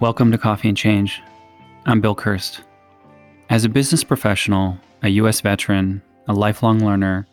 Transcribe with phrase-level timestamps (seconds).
[0.00, 1.20] Welcome to Coffee and Change.
[1.84, 2.60] I'm Bill Kirst.
[3.50, 5.40] As a business professional, a U.S.
[5.40, 7.26] veteran, a lifelong learner,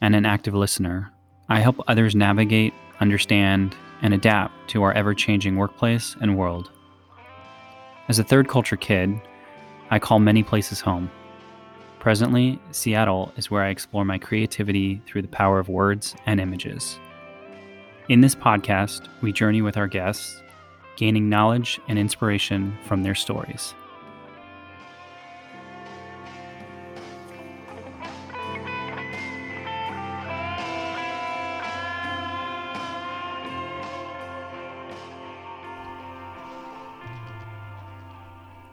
[0.00, 1.10] and an active listener,
[1.48, 6.70] I help others navigate, understand, and adapt to our ever changing workplace and world.
[8.06, 9.20] As a third culture kid,
[9.90, 11.10] I call many places home.
[11.98, 17.00] Presently, Seattle is where I explore my creativity through the power of words and images.
[18.08, 20.40] In this podcast, we journey with our guests
[20.96, 23.74] gaining knowledge and inspiration from their stories.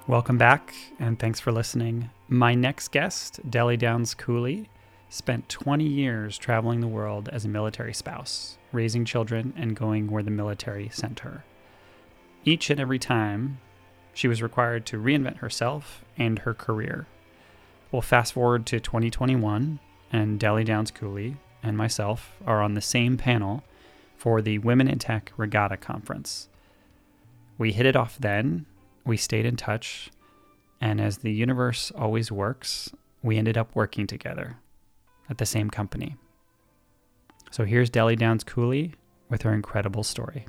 [0.06, 2.10] Welcome back, and thanks for listening.
[2.28, 4.70] My next guest, Dellie Downs Cooley,
[5.10, 10.22] spent 20 years traveling the world as a military spouse, raising children and going where
[10.22, 11.44] the military sent her.
[12.46, 13.60] Each and every time,
[14.14, 17.08] she was required to reinvent herself and her career.
[17.92, 19.80] We'll fast forward to 2021,
[20.12, 23.64] and Dellie Downs Cooley and myself are on the same panel
[24.18, 26.50] for the Women in Tech Regatta Conference.
[27.58, 28.66] We hit it off then,
[29.06, 30.10] we stayed in touch,
[30.82, 34.58] and as the universe always works, we ended up working together
[35.30, 36.18] at the same company.
[37.52, 38.96] So here's Dellie Downs Cooley
[39.30, 40.46] with her incredible story.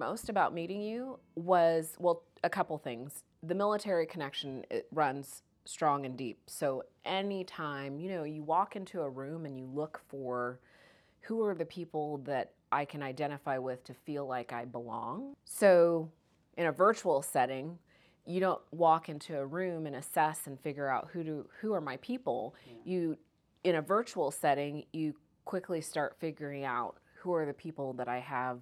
[0.00, 3.22] Remember most about meeting you was well, a couple things.
[3.42, 6.38] The military connection it runs strong and deep.
[6.46, 10.58] So anytime, you know, you walk into a room and you look for
[11.22, 15.34] who are the people that I can identify with to feel like I belong.
[15.44, 16.10] So
[16.56, 17.78] in a virtual setting,
[18.26, 21.80] you don't walk into a room and assess and figure out who do who are
[21.80, 22.54] my people.
[22.66, 22.74] Yeah.
[22.84, 23.18] You
[23.64, 28.20] in a virtual setting, you quickly start figuring out who are the people that I
[28.20, 28.60] have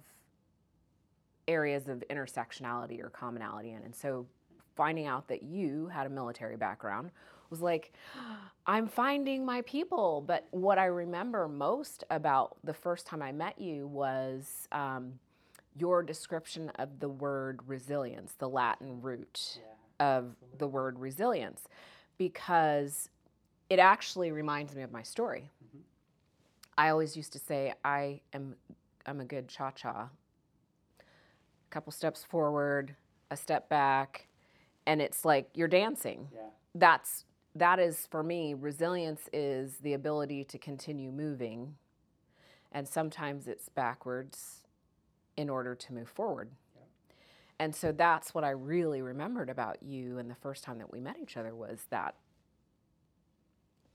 [1.49, 3.81] areas of intersectionality or commonality in.
[3.83, 4.25] And so
[4.75, 7.11] finding out that you had a military background
[7.49, 7.91] was like,
[8.65, 10.23] I'm finding my people.
[10.25, 15.13] But what I remember most about the first time I met you was um,
[15.75, 20.17] your description of the word resilience, the Latin root yeah.
[20.17, 21.67] of the word resilience,
[22.17, 23.09] because
[23.69, 25.49] it actually reminds me of my story.
[25.65, 25.79] Mm-hmm.
[26.77, 28.55] I always used to say, I am
[29.05, 30.09] I'm a good cha-cha
[31.69, 32.95] a couple steps forward,
[33.29, 34.27] a step back,
[34.87, 36.29] and it's like you're dancing.
[36.33, 36.41] Yeah.
[36.73, 37.25] That's
[37.55, 41.75] that is for me resilience is the ability to continue moving
[42.71, 44.63] and sometimes it's backwards
[45.35, 46.51] in order to move forward.
[46.75, 46.83] Yeah.
[47.59, 50.99] And so that's what I really remembered about you and the first time that we
[50.99, 52.15] met each other was that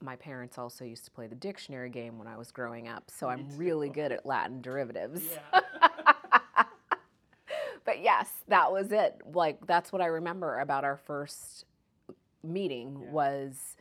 [0.01, 3.29] my parents also used to play the dictionary game when I was growing up, so
[3.29, 5.23] I'm really good at Latin derivatives.
[5.53, 5.61] Yeah.
[7.85, 9.21] but yes, that was it.
[9.33, 11.65] Like that's what I remember about our first
[12.43, 13.11] meeting yeah.
[13.11, 13.77] was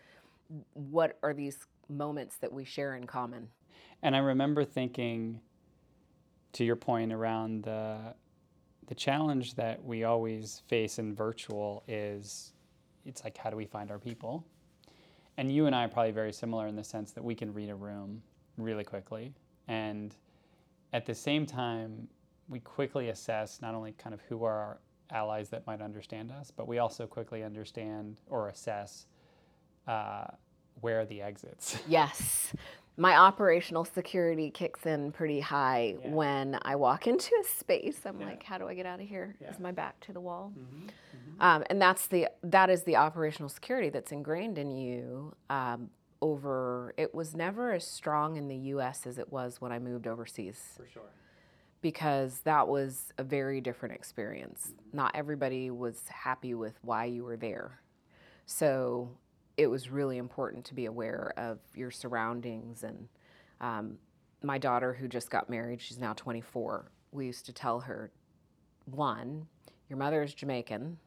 [0.73, 1.57] what are these
[1.89, 3.47] moments that we share in common.
[4.01, 5.39] And I remember thinking
[6.53, 8.13] to your point around the
[8.87, 12.51] the challenge that we always face in virtual is
[13.05, 14.45] it's like how do we find our people?
[15.37, 17.69] And you and I are probably very similar in the sense that we can read
[17.69, 18.21] a room
[18.57, 19.33] really quickly
[19.67, 20.15] and
[20.91, 22.07] at the same time
[22.53, 24.79] we quickly assess not only kind of who are our
[25.11, 29.07] allies that might understand us, but we also quickly understand or assess
[29.87, 30.25] uh,
[30.79, 31.79] where are the exits.
[31.87, 32.53] Yes.
[32.95, 36.11] My operational security kicks in pretty high yeah.
[36.11, 37.97] when I walk into a space.
[38.05, 38.27] I'm yeah.
[38.27, 39.35] like, how do I get out of here?
[39.41, 39.49] Yeah.
[39.49, 40.53] Is my back to the wall?
[40.55, 40.85] Mm-hmm.
[40.85, 41.41] Mm-hmm.
[41.41, 45.33] Um, and that's the that is the operational security that's ingrained in you.
[45.49, 45.89] Um,
[46.21, 49.07] over it was never as strong in the U.S.
[49.07, 50.61] as it was when I moved overseas.
[50.77, 51.01] For sure
[51.83, 54.71] because that was a very different experience.
[54.93, 57.81] Not everybody was happy with why you were there.
[58.45, 59.11] So
[59.57, 62.83] it was really important to be aware of your surroundings.
[62.83, 63.09] And
[63.59, 63.97] um,
[64.41, 68.11] my daughter, who just got married, she's now 24, we used to tell her
[68.85, 69.47] one,
[69.89, 70.97] your mother is Jamaican.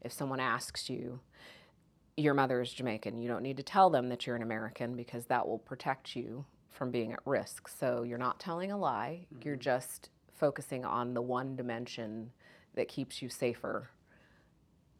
[0.00, 1.20] If someone asks you,
[2.16, 5.26] your mother is Jamaican, you don't need to tell them that you're an American because
[5.26, 7.68] that will protect you from being at risk.
[7.68, 9.46] So you're not telling a lie, mm-hmm.
[9.46, 10.08] you're just
[10.42, 12.28] focusing on the one dimension
[12.74, 13.88] that keeps you safer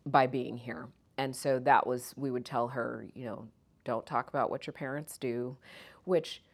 [0.07, 0.87] by being here.
[1.19, 3.49] And so that was, we would tell her, you know,
[3.85, 5.57] don't talk about what your parents do,
[6.05, 6.45] which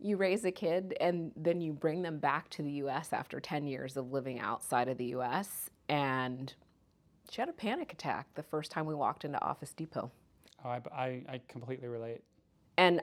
[0.00, 3.66] you raise a kid and then you bring them back to the US after 10
[3.66, 5.68] years of living outside of the US.
[5.90, 6.54] And
[7.30, 10.10] she had a panic attack the first time we walked into Office Depot.
[10.64, 12.22] Oh, I, I, I completely relate.
[12.78, 13.02] And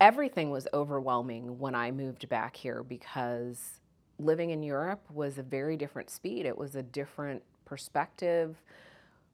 [0.00, 3.80] everything was overwhelming when I moved back here because
[4.18, 6.46] living in Europe was a very different speed.
[6.46, 8.62] It was a different perspective,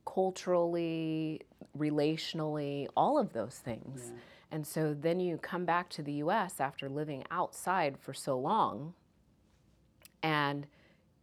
[0.07, 1.41] culturally,
[1.79, 4.13] relationally, all of those things.
[4.13, 4.19] Yeah.
[4.51, 8.95] And so then you come back to the US after living outside for so long
[10.23, 10.67] and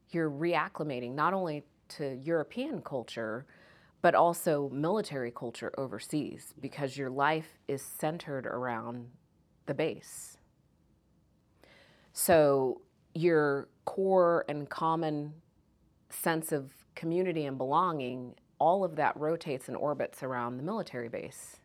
[0.10, 3.46] you're reacclimating not only to European culture,
[4.02, 9.08] but also military culture overseas because your life is centered around
[9.66, 10.38] the base.
[12.14, 12.82] So
[13.14, 15.34] your core and common
[16.10, 21.58] sense of community and belonging, all of that rotates and orbits around the military base.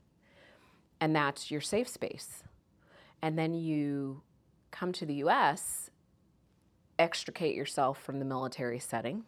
[1.01, 2.43] And that's your safe space.
[3.21, 4.23] And then you
[4.71, 5.91] come to the US,
[6.99, 9.25] extricate yourself from the military setting.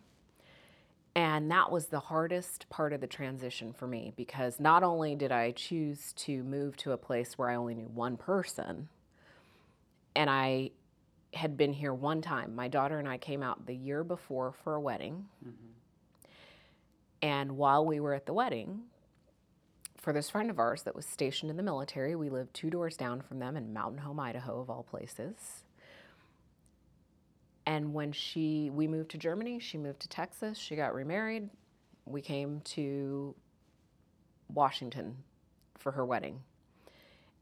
[1.15, 5.33] And that was the hardest part of the transition for me because not only did
[5.33, 8.89] I choose to move to a place where I only knew one person,
[10.15, 10.71] and I
[11.35, 12.55] had been here one time.
[12.55, 15.27] My daughter and I came out the year before for a wedding.
[15.47, 15.67] Mm-hmm.
[17.21, 18.83] And while we were at the wedding,
[19.97, 22.97] for this friend of ours that was stationed in the military, we lived two doors
[22.97, 25.65] down from them in Mountain Home, Idaho, of all places.
[27.67, 31.51] And when she, we moved to Germany, she moved to Texas, she got remarried.
[32.07, 33.35] We came to
[34.49, 35.17] Washington
[35.79, 36.41] for her wedding.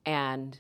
[0.05, 0.59] And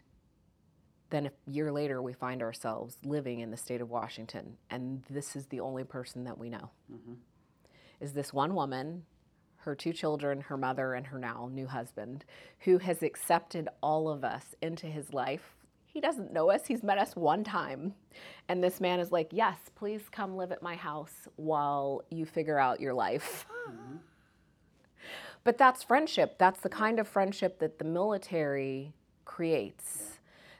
[1.10, 5.36] then a year later, we find ourselves living in the state of Washington, and this
[5.36, 6.70] is the only person that we know.
[6.92, 7.14] Mm-hmm.
[8.00, 9.04] Is this one woman,
[9.58, 12.24] her two children, her mother, and her now new husband,
[12.60, 15.56] who has accepted all of us into his life.
[15.84, 17.94] He doesn't know us, he's met us one time.
[18.48, 22.58] And this man is like, Yes, please come live at my house while you figure
[22.58, 23.46] out your life.
[23.66, 23.96] Mm-hmm.
[25.42, 26.38] But that's friendship.
[26.38, 28.94] That's the kind of friendship that the military
[29.24, 30.15] creates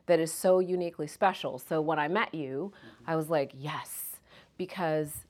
[0.06, 1.58] that is so uniquely special.
[1.58, 3.10] So when I met you, mm-hmm.
[3.10, 4.18] I was like, yes,
[4.56, 5.24] because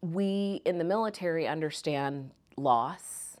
[0.00, 3.36] we in the military understand loss,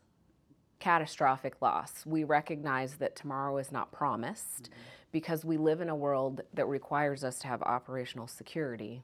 [0.78, 2.04] catastrophic loss.
[2.06, 4.80] We recognize that tomorrow is not promised mm-hmm.
[5.12, 9.02] because we live in a world that requires us to have operational security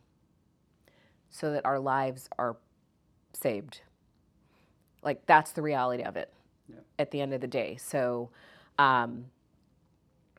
[1.31, 2.57] so that our lives are
[3.33, 3.81] saved.
[5.03, 6.33] Like, that's the reality of it
[6.69, 6.77] yeah.
[6.99, 7.77] at the end of the day.
[7.77, 8.31] So,
[8.79, 9.27] um,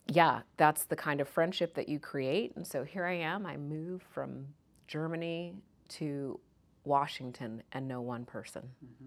[0.08, 2.56] yeah, that's the kind of friendship that you create.
[2.56, 3.46] And so here I am.
[3.46, 4.46] I moved from
[4.88, 5.56] Germany
[5.90, 6.40] to
[6.84, 8.64] Washington and know one person.
[8.84, 9.06] Mm-hmm.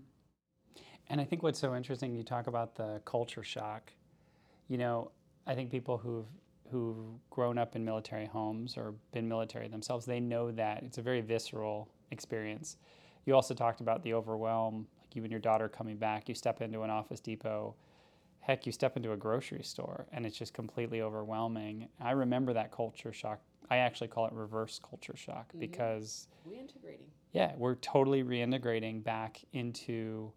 [1.11, 3.93] And I think what's so interesting, you talk about the culture shock.
[4.69, 5.11] You know,
[5.47, 6.27] I think people who've
[6.71, 6.97] who've
[7.31, 11.23] grown up in military homes or been military themselves, they know that it's a very
[11.23, 12.77] visceral experience.
[13.25, 16.29] You also talked about the overwhelm, like you and your daughter coming back.
[16.29, 17.75] You step into an Office Depot
[18.49, 21.87] heck, you step into a grocery store and it's just completely overwhelming.
[22.01, 23.41] I remember that culture shock.
[23.71, 25.61] I actually call it reverse culture shock mm-hmm.
[25.61, 27.11] because reintegrating.
[27.33, 30.33] Yeah, we're totally reintegrating back into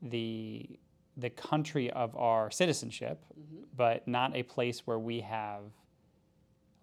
[0.00, 0.78] the
[1.16, 3.64] the country of our citizenship, mm-hmm.
[3.76, 5.64] but not a place where we have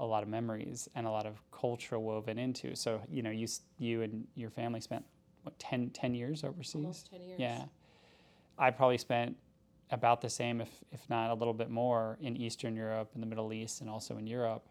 [0.01, 2.75] a lot of memories and a lot of culture woven into.
[2.75, 3.47] So, you know, you
[3.77, 5.05] you and your family spent
[5.43, 6.75] what 10, 10 years overseas?
[6.75, 7.39] Almost 10 years.
[7.39, 7.63] Yeah.
[8.57, 9.37] I probably spent
[9.91, 13.27] about the same, if, if not a little bit more, in Eastern Europe, in the
[13.27, 14.67] Middle East, and also in Europe.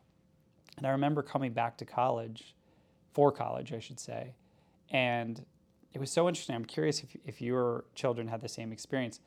[0.77, 2.55] And I remember coming back to college,
[3.13, 4.35] for college, I should say,
[4.91, 5.45] and
[5.93, 6.55] it was so interesting.
[6.55, 9.21] I'm curious if, if your children had the same experience.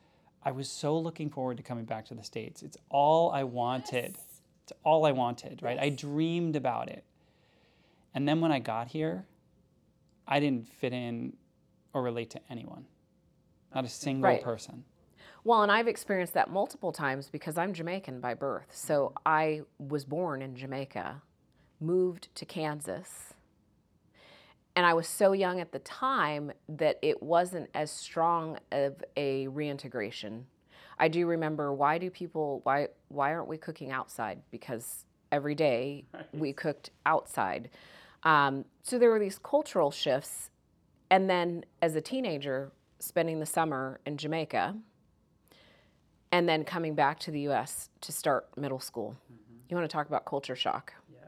[0.44, 2.62] I was so looking forward to coming back to the States.
[2.62, 4.16] It's all I wanted.
[4.16, 4.40] Yes.
[4.64, 5.76] It's all I wanted, right?
[5.76, 5.84] Yes.
[5.84, 7.04] I dreamed about it.
[8.14, 9.26] And then when I got here,
[10.26, 11.34] I didn't fit in
[11.92, 12.86] or relate to anyone,
[13.74, 14.42] not a single right.
[14.42, 14.84] person.
[15.44, 18.68] Well, and I've experienced that multiple times because I'm Jamaican by birth.
[18.70, 21.20] So I was born in Jamaica,
[21.80, 23.34] moved to Kansas,
[24.76, 29.48] and I was so young at the time that it wasn't as strong of a
[29.48, 30.46] reintegration.
[30.98, 34.40] I do remember why do people why why aren't we cooking outside?
[34.52, 37.68] Because every day we cooked outside.
[38.22, 40.50] Um, so there were these cultural shifts,
[41.10, 42.70] and then as a teenager,
[43.00, 44.76] spending the summer in Jamaica
[46.32, 49.16] and then coming back to the US to start middle school.
[49.32, 49.54] Mm-hmm.
[49.68, 50.94] You want to talk about culture shock?
[51.12, 51.20] Yeah.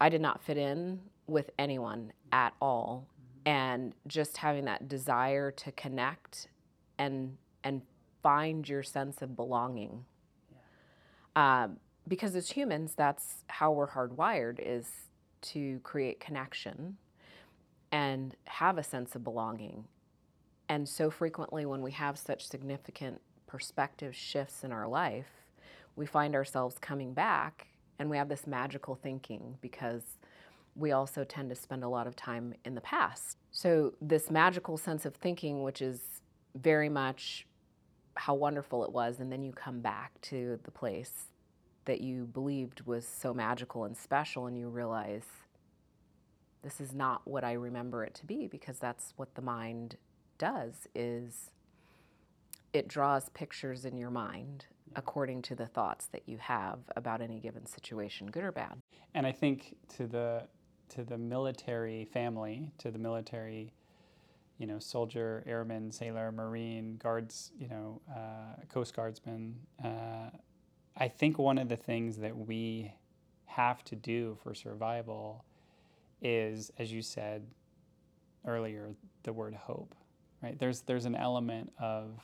[0.00, 3.06] I did not fit in with anyone at all.
[3.06, 3.48] Mm-hmm.
[3.48, 6.48] And just having that desire to connect
[6.98, 7.82] and and
[8.22, 10.04] find your sense of belonging.
[11.34, 11.64] Yeah.
[11.64, 14.88] Um, because as humans, that's how we're hardwired is
[15.40, 16.96] to create connection
[17.92, 19.84] and have a sense of belonging.
[20.68, 25.28] And so frequently, when we have such significant perspective shifts in our life,
[25.96, 30.02] we find ourselves coming back and we have this magical thinking because
[30.76, 33.38] we also tend to spend a lot of time in the past.
[33.50, 36.00] So, this magical sense of thinking, which is
[36.54, 37.46] very much
[38.14, 41.30] how wonderful it was, and then you come back to the place
[41.86, 45.24] that you believed was so magical and special, and you realize
[46.62, 49.96] this is not what I remember it to be because that's what the mind
[50.38, 51.50] does is
[52.72, 54.66] it draws pictures in your mind
[54.96, 58.80] according to the thoughts that you have about any given situation good or bad.
[59.14, 60.46] And i think to the
[60.90, 63.72] to the military family to the military
[64.58, 69.54] you know soldier airman sailor marine guards you know uh, coast guardsman
[69.84, 70.30] uh,
[70.96, 72.92] i think one of the things that we
[73.44, 75.44] have to do for survival
[76.20, 77.46] is as you said
[78.46, 78.90] earlier
[79.22, 79.94] the word hope
[80.42, 82.20] right there's there's an element of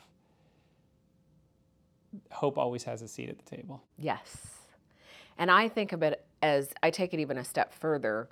[2.31, 3.83] hope always has a seat at the table.
[3.97, 4.47] Yes.
[5.37, 8.29] And I think of it as I take it even a step further.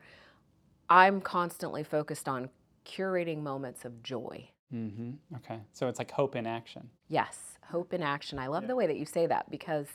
[0.90, 2.50] I'm constantly focused on
[2.86, 4.50] curating moments of joy.
[4.74, 5.12] Mm-hmm.
[5.38, 5.60] Okay.
[5.74, 6.90] So it's like hope in action.
[7.08, 8.40] Yes, hope in action.
[8.40, 8.68] I love yeah.
[8.68, 9.88] the way that you say that because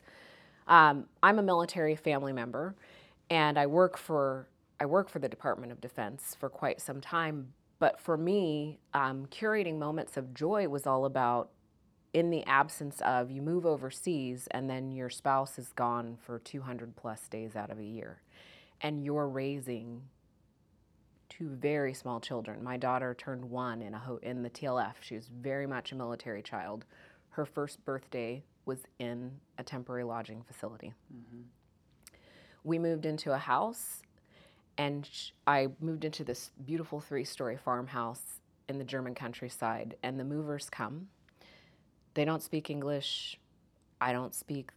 [0.67, 2.75] um, I'm a military family member,
[3.31, 4.49] and I work for
[4.81, 7.53] I work for the Department of Defense for quite some time.
[7.79, 11.51] But for me, um, curating moments of joy was all about
[12.13, 16.97] in the absence of you move overseas and then your spouse is gone for 200
[16.97, 18.23] plus days out of a year
[18.81, 20.03] and you're raising
[21.29, 22.63] two very small children.
[22.63, 24.95] My daughter turned one in a ho- in the TLF.
[25.01, 26.85] She was very much a military child.
[27.31, 30.95] Her first birthday was in a temporary lodging facility.
[31.15, 31.43] Mm-hmm.
[32.65, 34.03] We moved into a house,
[34.79, 39.97] and sh- I moved into this beautiful three-story farmhouse in the German countryside.
[40.03, 41.09] And the movers come,
[42.15, 43.39] they don't speak English.
[44.01, 44.71] I don't speak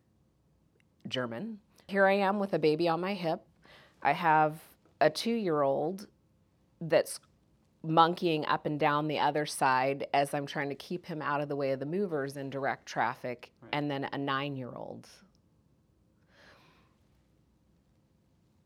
[1.08, 1.60] German.
[1.88, 3.42] Here I am with a baby on my hip.
[4.02, 4.60] I have
[5.00, 6.08] a two year old
[6.80, 7.20] that's
[7.84, 11.50] monkeying up and down the other side as I'm trying to keep him out of
[11.50, 13.70] the way of the movers in direct traffic, right.
[13.74, 15.08] and then a nine year old.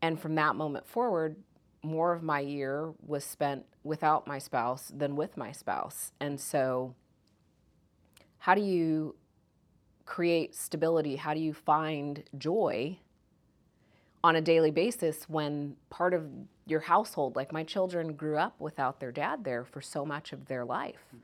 [0.02, 1.36] And from that moment forward,
[1.82, 6.12] more of my year was spent without my spouse than with my spouse.
[6.20, 6.96] And so
[8.40, 9.16] how do you
[10.06, 11.16] create stability?
[11.16, 13.00] How do you find joy
[14.24, 16.28] on a daily basis when part of
[16.66, 20.46] your household, like my children grew up without their dad there for so much of
[20.48, 21.06] their life?
[21.08, 21.24] Mm-hmm.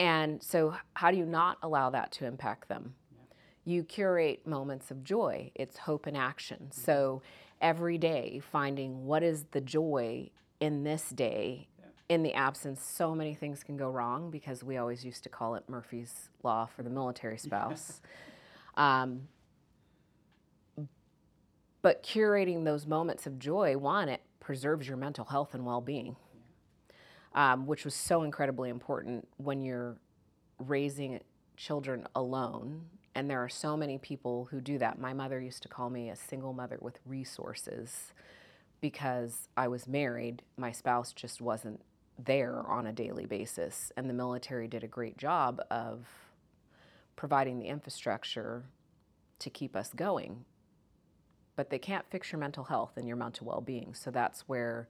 [0.00, 2.94] And so, how do you not allow that to impact them?
[3.12, 3.72] Yeah.
[3.74, 6.70] You curate moments of joy, it's hope and action.
[6.70, 6.80] Mm-hmm.
[6.80, 7.22] So,
[7.64, 10.30] every day, finding what is the joy
[10.60, 11.66] in this day
[12.08, 15.54] in the absence, so many things can go wrong because we always used to call
[15.54, 18.00] it Murphy's Law for the military spouse.
[18.76, 19.22] um,
[21.80, 26.16] but curating those moments of joy, one, it preserves your mental health and well being,
[27.34, 29.96] um, which was so incredibly important when you're
[30.58, 31.20] raising
[31.56, 32.82] children alone.
[33.14, 34.98] And there are so many people who do that.
[34.98, 38.12] My mother used to call me a single mother with resources
[38.80, 40.42] because I was married.
[40.56, 41.80] My spouse just wasn't
[42.18, 43.92] there on a daily basis.
[43.96, 46.06] And the military did a great job of
[47.16, 48.64] providing the infrastructure
[49.38, 50.44] to keep us going.
[51.56, 53.94] But they can't fix your mental health and your mental well being.
[53.94, 54.88] So that's where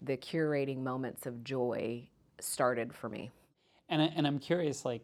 [0.00, 2.08] the curating moments of joy
[2.40, 3.30] started for me.
[3.88, 5.02] And, I, and I'm curious, like,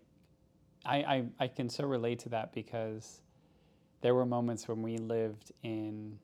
[0.85, 3.21] I, I, I can so relate to that because
[4.01, 6.19] there were moments when we lived in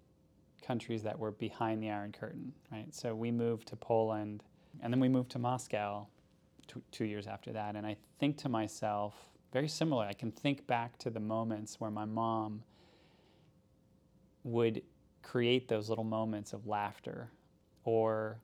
[0.63, 2.95] countries that were behind the Iron Curtain, right?
[2.95, 4.43] So we moved to Poland
[4.83, 6.07] and then we moved to Moscow
[6.67, 7.77] two, two years after that.
[7.77, 9.15] And I think to myself,
[9.53, 12.63] very similar, I can think back to the moments where my mom
[14.43, 14.83] would
[15.23, 17.31] create those little moments of laughter.
[17.85, 18.39] Or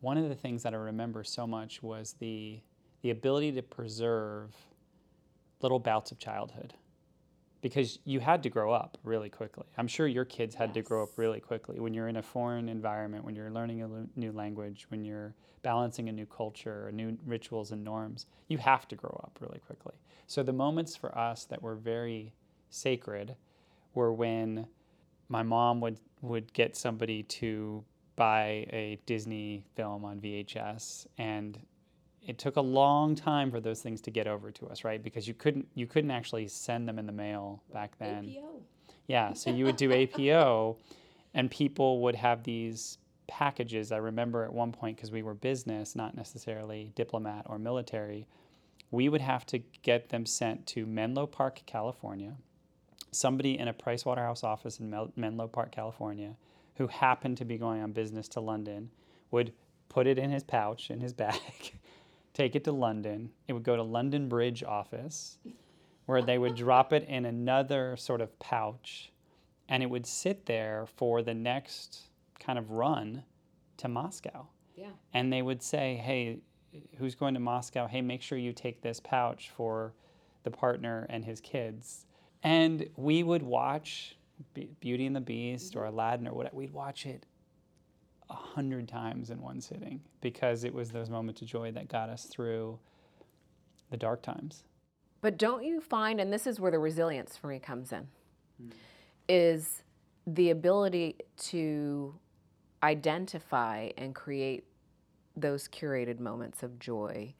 [0.00, 2.60] one of the things that I remember so much was the,
[3.02, 4.54] the ability to preserve
[5.62, 6.74] little bouts of childhood
[7.60, 9.66] because you had to grow up really quickly.
[9.76, 10.74] I'm sure your kids had yes.
[10.74, 14.18] to grow up really quickly when you're in a foreign environment, when you're learning a
[14.18, 18.26] new language, when you're balancing a new culture, new rituals and norms.
[18.48, 19.94] You have to grow up really quickly.
[20.26, 22.32] So the moments for us that were very
[22.70, 23.36] sacred
[23.94, 24.66] were when
[25.28, 27.84] my mom would would get somebody to
[28.16, 31.58] buy a Disney film on VHS and
[32.26, 35.02] it took a long time for those things to get over to us, right?
[35.02, 38.34] Because you couldn't you couldn't actually send them in the mail back then.
[38.36, 38.62] APO.
[39.06, 39.92] Yeah, so you would do
[40.30, 40.76] APO,
[41.34, 43.92] and people would have these packages.
[43.92, 48.26] I remember at one point, because we were business, not necessarily diplomat or military,
[48.90, 52.34] we would have to get them sent to Menlo Park, California.
[53.12, 56.36] Somebody in a Pricewaterhouse office in Mel- Menlo Park, California,
[56.76, 58.90] who happened to be going on business to London,
[59.30, 59.52] would
[59.88, 61.40] put it in his pouch, in his bag,
[62.34, 63.30] take it to London.
[63.48, 65.38] It would go to London Bridge office,
[66.06, 69.12] where they would drop it in another sort of pouch,
[69.68, 72.08] and it would sit there for the next
[72.38, 73.22] kind of run
[73.76, 74.46] to Moscow.
[74.76, 74.90] Yeah.
[75.12, 76.40] And they would say, hey,
[76.98, 77.86] who's going to Moscow?
[77.86, 79.92] Hey, make sure you take this pouch for
[80.42, 82.06] the partner and his kids.
[82.42, 84.16] And we would watch
[84.80, 85.94] Beauty and the Beast or mm-hmm.
[85.94, 86.56] Aladdin or whatever.
[86.56, 87.26] We'd watch it
[88.30, 92.08] a hundred times in one sitting because it was those moments of joy that got
[92.08, 92.78] us through
[93.90, 94.64] the dark times.
[95.20, 98.06] But don't you find, and this is where the resilience for me comes in,
[98.62, 98.70] mm.
[99.28, 99.82] is
[100.26, 102.14] the ability to
[102.82, 104.64] identify and create
[105.36, 107.34] those curated moments of joy.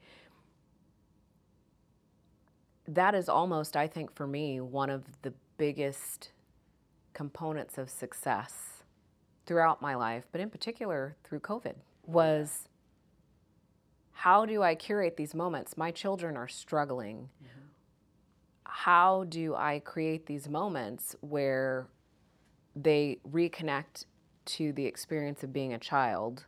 [2.87, 6.31] That is almost, I think, for me, one of the biggest
[7.13, 8.80] components of success
[9.51, 11.73] throughout my life, but in particular through COVID,
[12.05, 12.69] was
[14.13, 15.75] how do I curate these moments?
[15.75, 17.27] My children are struggling.
[17.43, 17.59] Mm-hmm.
[18.63, 21.87] How do I create these moments where
[22.77, 24.05] they reconnect
[24.45, 26.45] to the experience of being a child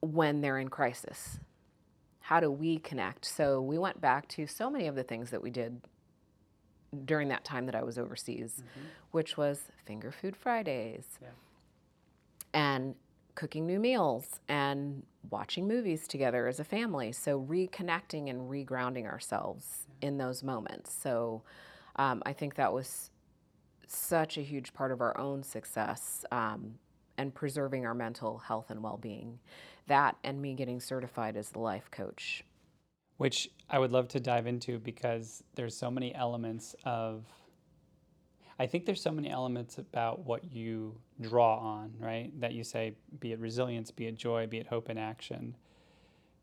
[0.00, 1.40] when they're in crisis?
[2.20, 3.24] How do we connect?
[3.24, 5.80] So we went back to so many of the things that we did
[7.04, 8.86] during that time that I was overseas, mm-hmm.
[9.10, 11.28] which was finger food Fridays yeah.
[12.54, 12.94] and
[13.34, 17.12] cooking new meals and watching movies together as a family.
[17.12, 20.08] So reconnecting and regrounding ourselves yeah.
[20.08, 20.92] in those moments.
[20.92, 21.42] So
[21.96, 23.10] um, I think that was
[23.86, 26.74] such a huge part of our own success um,
[27.16, 29.38] and preserving our mental health and well being.
[29.86, 32.44] That and me getting certified as the life coach.
[33.18, 37.24] Which I would love to dive into because there's so many elements of.
[38.60, 42.32] I think there's so many elements about what you draw on, right?
[42.40, 45.54] That you say, be it resilience, be it joy, be it hope and action.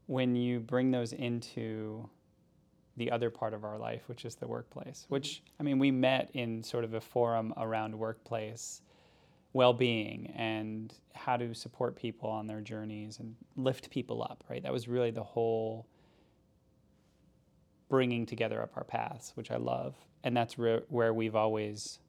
[0.06, 2.10] When you bring those into
[2.98, 5.02] the other part of our life, which is the workplace.
[5.04, 5.14] Mm-hmm.
[5.14, 8.82] Which, I mean, we met in sort of a forum around workplace
[9.54, 14.62] well being and how to support people on their journeys and lift people up, right?
[14.64, 15.88] That was really the whole
[17.90, 19.96] bringing together up our paths, which I love.
[20.24, 22.00] And that's re- where we've always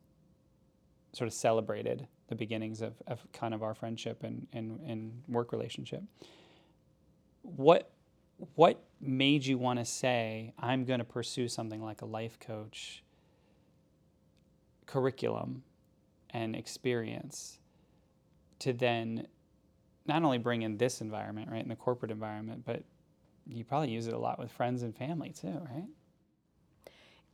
[1.12, 5.52] sort of celebrated the beginnings of, of kind of our friendship and, and, and work
[5.52, 6.02] relationship.
[7.42, 7.90] What
[8.54, 13.02] what made you want to say, I'm going to pursue something like a life coach
[14.84, 15.62] curriculum
[16.30, 17.58] and experience
[18.58, 19.26] to then
[20.06, 22.84] not only bring in this environment, right, in the corporate environment, but
[23.48, 25.88] you probably use it a lot with friends and family too, right?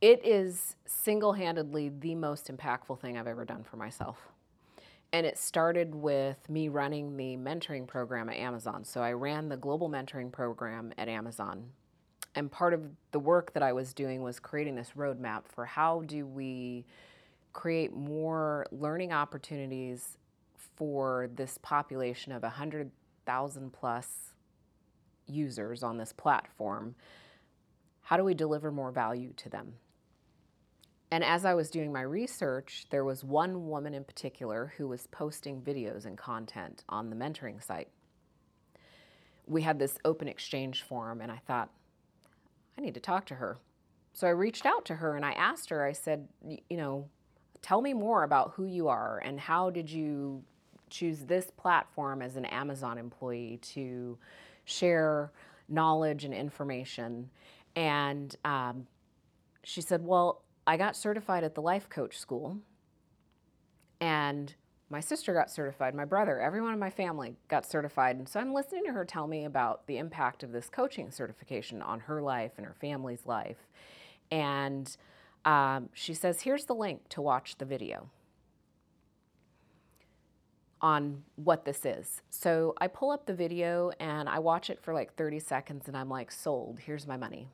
[0.01, 4.17] It is single handedly the most impactful thing I've ever done for myself.
[5.13, 8.83] And it started with me running the mentoring program at Amazon.
[8.83, 11.69] So I ran the global mentoring program at Amazon.
[12.35, 16.01] And part of the work that I was doing was creating this roadmap for how
[16.07, 16.83] do we
[17.53, 20.17] create more learning opportunities
[20.75, 24.32] for this population of 100,000 plus
[25.27, 26.95] users on this platform.
[28.01, 29.73] How do we deliver more value to them?
[31.11, 35.07] And as I was doing my research, there was one woman in particular who was
[35.07, 37.89] posting videos and content on the mentoring site.
[39.45, 41.69] We had this open exchange forum, and I thought,
[42.77, 43.59] I need to talk to her.
[44.13, 46.27] So I reached out to her and I asked her, I said,
[46.69, 47.09] you know,
[47.61, 50.43] tell me more about who you are and how did you
[50.89, 54.17] choose this platform as an Amazon employee to
[54.65, 55.31] share
[55.69, 57.29] knowledge and information.
[57.75, 58.87] And um,
[59.63, 62.57] she said, Well, I got certified at the life coach school,
[63.99, 64.53] and
[64.89, 68.17] my sister got certified, my brother, everyone in my family got certified.
[68.17, 71.81] And so I'm listening to her tell me about the impact of this coaching certification
[71.81, 73.57] on her life and her family's life.
[74.29, 74.95] And
[75.45, 78.09] um, she says, Here's the link to watch the video
[80.83, 82.21] on what this is.
[82.29, 85.95] So I pull up the video and I watch it for like 30 seconds and
[85.95, 87.47] I'm like, Sold, here's my money.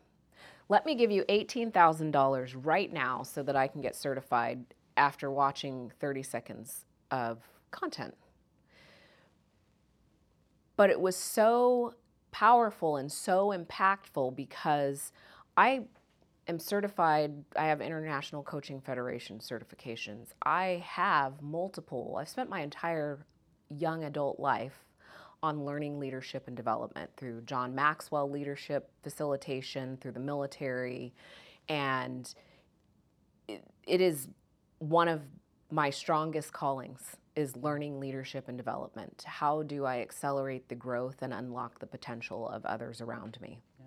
[0.68, 4.66] Let me give you $18,000 right now so that I can get certified
[4.98, 7.38] after watching 30 seconds of
[7.72, 8.16] content.
[10.76, 11.94] But it was so
[12.32, 15.12] powerful and so impactful because
[15.56, 15.84] I
[16.50, 20.30] am certified, I have International Coaching Federation certifications.
[20.44, 23.26] I have multiple, I've spent my entire
[23.70, 24.86] young adult life
[25.42, 31.14] on learning leadership and development through John Maxwell leadership facilitation, through the military,
[31.70, 32.34] and
[33.48, 34.28] it, it is
[34.80, 35.22] one of
[35.72, 39.24] my strongest callings is learning leadership and development.
[39.26, 43.60] How do I accelerate the growth and unlock the potential of others around me?
[43.80, 43.86] Yeah.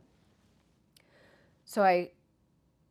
[1.65, 2.13] So I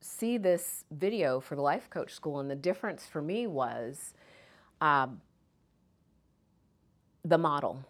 [0.02, 4.14] see this video for the life coach school, and the difference for me was
[4.82, 5.22] um,
[7.24, 7.86] the model.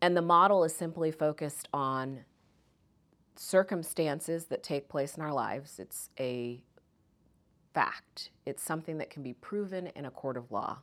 [0.00, 2.24] And the model is simply focused on
[3.36, 5.78] circumstances that take place in our lives.
[5.78, 6.60] It's a
[7.72, 10.78] fact, it's something that can be proven in a court of law.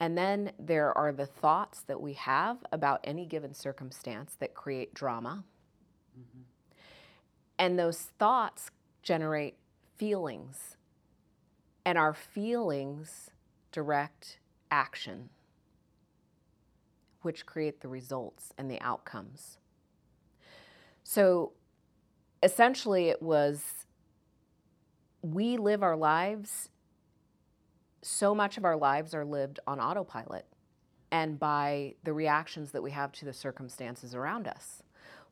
[0.00, 4.94] And then there are the thoughts that we have about any given circumstance that create
[4.94, 5.44] drama.
[7.58, 8.70] And those thoughts
[9.02, 9.56] generate
[9.96, 10.76] feelings.
[11.84, 13.30] And our feelings
[13.72, 14.38] direct
[14.70, 15.30] action,
[17.22, 19.58] which create the results and the outcomes.
[21.02, 21.52] So
[22.42, 23.86] essentially, it was
[25.22, 26.68] we live our lives,
[28.02, 30.46] so much of our lives are lived on autopilot
[31.10, 34.82] and by the reactions that we have to the circumstances around us.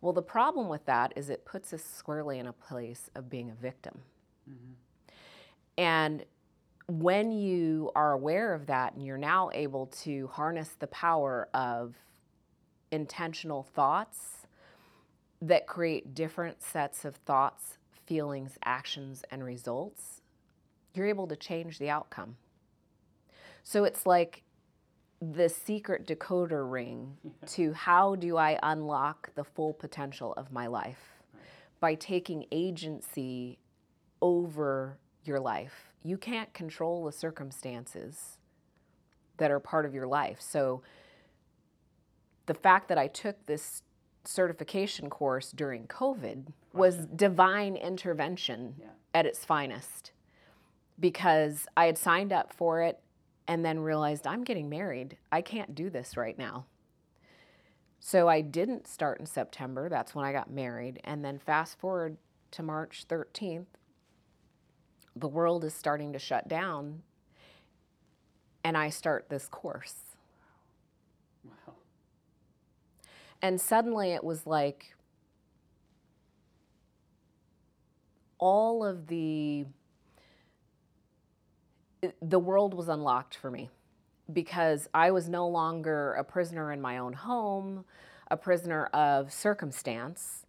[0.06, 3.50] Well, the problem with that is it puts us squarely in a place of being
[3.50, 4.02] a victim.
[4.48, 4.74] Mm-hmm.
[5.78, 6.24] And
[6.86, 11.96] when you are aware of that and you're now able to harness the power of
[12.92, 14.46] intentional thoughts
[15.42, 20.22] that create different sets of thoughts, feelings, actions, and results,
[20.94, 22.36] you're able to change the outcome.
[23.64, 24.44] So it's like
[25.20, 31.22] the secret decoder ring to how do I unlock the full potential of my life
[31.80, 33.58] by taking agency
[34.20, 35.92] over your life.
[36.02, 38.38] You can't control the circumstances
[39.38, 40.40] that are part of your life.
[40.40, 40.82] So
[42.46, 43.82] the fact that I took this
[44.24, 48.86] certification course during COVID was divine intervention yeah.
[49.14, 50.12] at its finest
[50.98, 53.00] because I had signed up for it
[53.48, 55.16] and then realized I'm getting married.
[55.30, 56.66] I can't do this right now.
[58.00, 59.88] So I didn't start in September.
[59.88, 61.00] That's when I got married.
[61.04, 62.16] And then fast forward
[62.52, 63.66] to March 13th,
[65.14, 67.02] the world is starting to shut down.
[68.62, 70.16] And I start this course.
[71.44, 71.74] Wow.
[73.40, 74.94] And suddenly it was like
[78.38, 79.66] all of the
[82.20, 83.70] the world was unlocked for me
[84.32, 87.84] because I was no longer a prisoner in my own home,
[88.30, 90.46] a prisoner of circumstance.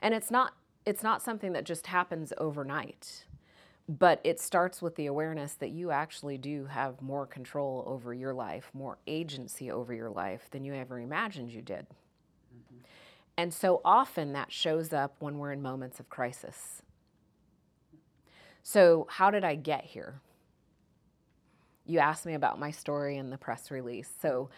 [0.00, 0.54] And it's not
[0.86, 3.24] it's not something that just happens overnight.
[3.88, 8.32] But it starts with the awareness that you actually do have more control over your
[8.32, 11.86] life, more agency over your life than you ever imagined you did.
[12.54, 12.84] Mm-hmm.
[13.36, 16.82] And so often that shows up when we're in moments of crisis.
[18.62, 20.20] So, how did I get here?
[21.86, 24.10] You asked me about my story in the press release.
[24.20, 24.50] So,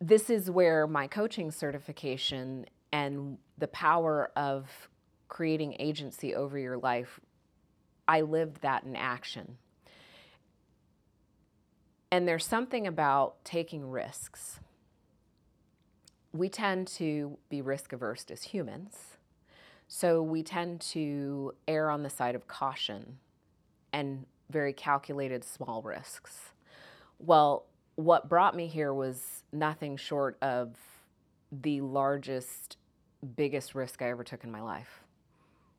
[0.00, 4.88] this is where my coaching certification and the power of
[5.28, 7.20] creating agency over your life,
[8.08, 9.58] I lived that in action.
[12.10, 14.58] And there's something about taking risks.
[16.32, 19.09] We tend to be risk averse as humans.
[19.92, 23.18] So we tend to err on the side of caution
[23.92, 26.50] and very calculated small risks.
[27.18, 30.76] Well, what brought me here was nothing short of
[31.50, 32.76] the largest,
[33.34, 35.00] biggest risk I ever took in my life.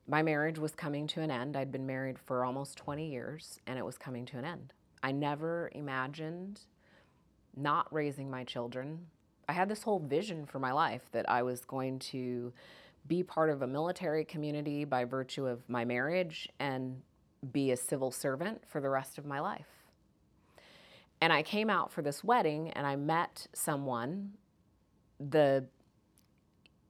[0.06, 1.56] My marriage was coming to an end.
[1.56, 4.74] I'd been married for almost 20 years and it was coming to an end.
[5.02, 6.60] I never imagined
[7.56, 9.06] not raising my children.
[9.48, 12.52] I had this whole vision for my life that I was going to
[13.06, 17.02] be part of a military community by virtue of my marriage and
[17.50, 19.66] be a civil servant for the rest of my life.
[21.20, 24.32] And I came out for this wedding and I met someone
[25.18, 25.66] the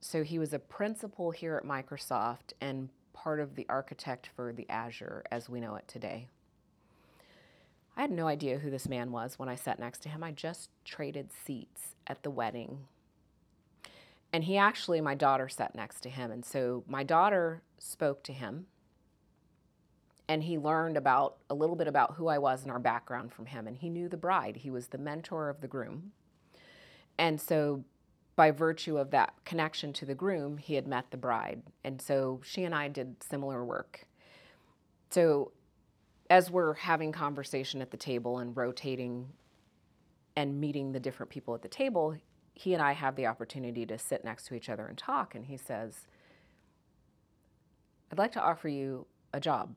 [0.01, 4.69] so he was a principal here at Microsoft and part of the architect for the
[4.69, 6.27] Azure as we know it today.
[7.97, 10.25] I had no idea who this man was when I sat next to him.
[10.25, 12.89] I just traded seats at the wedding
[14.33, 16.31] and he actually, my daughter sat next to him.
[16.31, 18.67] And so my daughter spoke to him
[20.29, 23.47] and he learned about a little bit about who I was and our background from
[23.47, 23.67] him.
[23.67, 26.13] And he knew the bride, he was the mentor of the groom.
[27.19, 27.85] And so
[28.35, 31.63] by virtue of that connection to the groom, he had met the bride.
[31.85, 34.07] And so she and I did similar work.
[35.11, 35.53] So
[36.31, 39.29] as we're having conversation at the table and rotating
[40.35, 42.17] and meeting the different people at the table,
[42.55, 45.35] he and I have the opportunity to sit next to each other and talk.
[45.35, 46.07] And he says,
[48.11, 49.75] I'd like to offer you a job.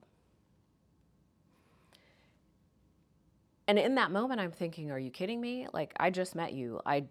[3.68, 5.68] And in that moment, I'm thinking, are you kidding me?
[5.74, 6.82] Like, I just met you.
[6.86, 7.06] I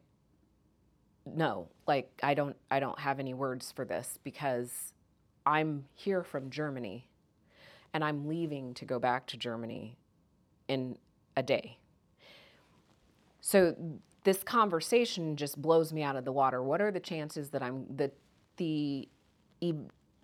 [1.26, 4.92] no, like I don't I don't have any words for this because
[5.46, 7.08] I'm here from Germany
[7.92, 9.96] and I'm leaving to go back to Germany
[10.68, 10.98] in
[11.36, 11.78] a day.
[13.40, 13.74] So
[14.24, 16.62] this conversation just blows me out of the water.
[16.62, 18.10] What are the chances that I'm the
[18.56, 19.08] the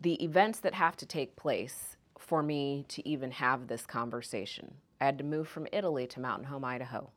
[0.00, 4.74] the events that have to take place for me to even have this conversation?
[5.00, 7.10] I had to move from Italy to Mountain Home, Idaho.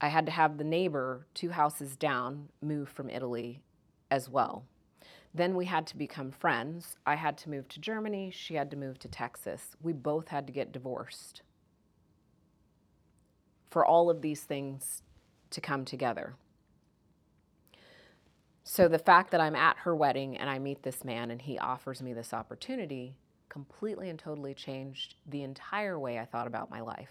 [0.00, 3.60] I had to have the neighbor two houses down move from Italy
[4.10, 4.64] as well.
[5.34, 6.96] Then we had to become friends.
[7.04, 8.30] I had to move to Germany.
[8.30, 9.76] She had to move to Texas.
[9.82, 11.42] We both had to get divorced
[13.70, 15.02] for all of these things
[15.50, 16.34] to come together.
[18.64, 21.58] So the fact that I'm at her wedding and I meet this man and he
[21.58, 23.16] offers me this opportunity
[23.48, 27.08] completely and totally changed the entire way I thought about my life.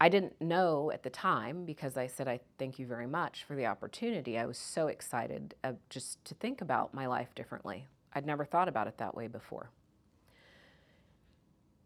[0.00, 3.56] I didn't know at the time because I said, I thank you very much for
[3.56, 4.38] the opportunity.
[4.38, 7.86] I was so excited uh, just to think about my life differently.
[8.12, 9.70] I'd never thought about it that way before.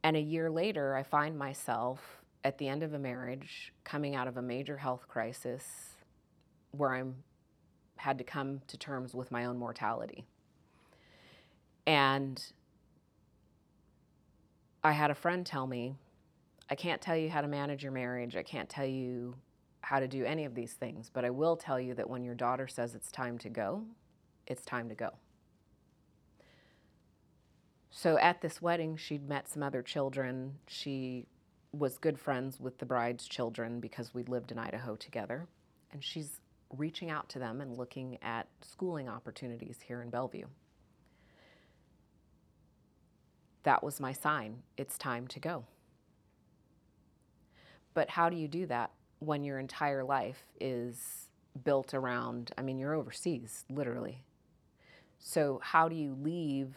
[0.03, 4.27] And a year later, I find myself at the end of a marriage, coming out
[4.29, 5.97] of a major health crisis
[6.73, 7.17] where I'm
[7.97, 10.27] had to come to terms with my own mortality.
[11.87, 12.43] And
[14.83, 15.95] I had a friend tell me,
[16.69, 18.35] I can't tell you how to manage your marriage.
[18.35, 19.37] I can't tell you
[19.83, 22.35] how to do any of these things, but I will tell you that when your
[22.35, 23.85] daughter says it's time to go,
[24.47, 25.11] it's time to go.
[27.91, 30.55] So at this wedding, she'd met some other children.
[30.67, 31.27] She
[31.73, 35.47] was good friends with the bride's children because we lived in Idaho together.
[35.93, 36.41] And she's
[36.77, 40.47] reaching out to them and looking at schooling opportunities here in Bellevue.
[43.63, 44.63] That was my sign.
[44.77, 45.65] It's time to go.
[47.95, 51.29] But how do you do that when your entire life is
[51.65, 54.23] built around, I mean, you're overseas, literally.
[55.19, 56.75] So, how do you leave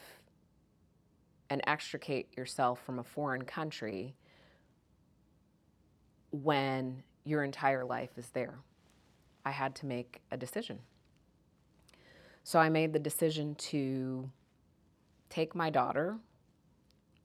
[1.49, 4.15] and extricate yourself from a foreign country
[6.43, 8.55] when your entire life is there?
[9.45, 10.79] I had to make a decision.
[12.43, 14.29] So, I made the decision to
[15.29, 16.17] take my daughter,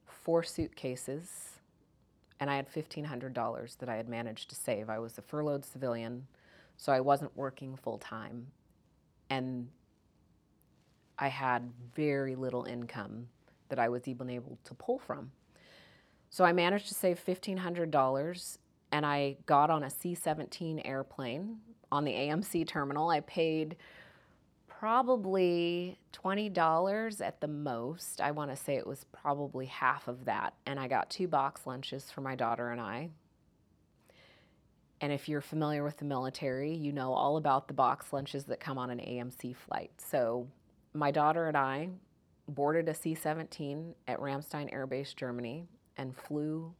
[0.07, 1.61] four suitcases,
[2.41, 4.89] and I had $1,500 that I had managed to save.
[4.89, 6.27] I was a furloughed civilian,
[6.79, 8.47] so I wasn't working full time.
[9.29, 9.69] And
[11.19, 13.29] I had very little income
[13.69, 15.31] that I was even able to pull from.
[16.31, 18.59] So I managed to save $1,500
[18.93, 21.59] and I got on a C 17 airplane
[21.93, 23.11] on the AMC terminal.
[23.11, 23.77] I paid
[24.69, 28.21] probably $20 at the most.
[28.21, 30.55] I want to say it was probably half of that.
[30.65, 33.11] And I got two box lunches for my daughter and I.
[35.03, 38.61] And if you're familiar with the military, you know all about the box lunches that
[38.61, 39.91] come on an AMC flight.
[39.99, 40.47] So
[40.93, 41.89] my daughter and I
[42.49, 46.73] boarded a C 17 at Ramstein Air Base, Germany, and flew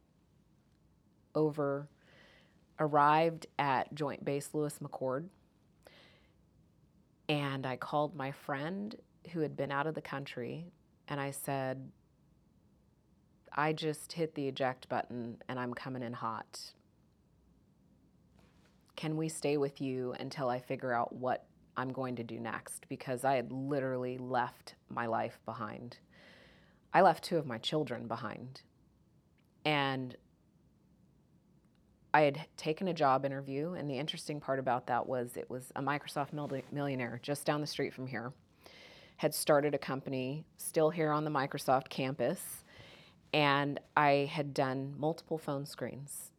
[1.35, 1.87] over,
[2.81, 5.27] arrived at Joint Base Lewis McChord
[7.29, 8.95] and I called my friend
[9.31, 10.65] who had been out of the country
[11.07, 11.91] and I said,
[13.53, 16.59] I just hit the eject button and I'm coming in hot.
[18.95, 21.45] Can we stay with you until I figure out what
[21.77, 22.87] I'm going to do next?
[22.89, 25.97] Because I had literally left my life behind.
[26.93, 28.61] I left two of my children behind.
[29.65, 30.15] And
[32.13, 35.71] I had taken a job interview, and the interesting part about that was it was
[35.75, 36.33] a Microsoft
[36.71, 38.33] millionaire just down the street from here,
[39.17, 42.65] had started a company still here on the Microsoft campus,
[43.33, 46.31] and I had done multiple phone screens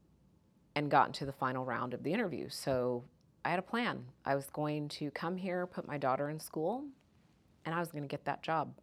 [0.75, 2.49] and gotten to the final round of the interview.
[2.51, 3.05] So
[3.45, 4.05] I had a plan.
[4.27, 6.85] I was going to come here, put my daughter in school,
[7.65, 8.75] and I was going to get that job.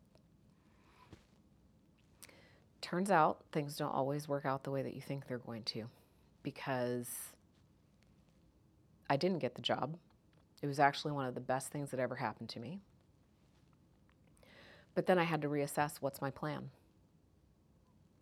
[2.82, 5.88] Turns out things don't always work out the way that you think they're going to
[6.54, 7.08] because
[9.08, 9.98] I didn't get the job.
[10.64, 12.80] It was actually one of the best things that ever happened to me.
[14.96, 16.72] But then I had to reassess what's my plan?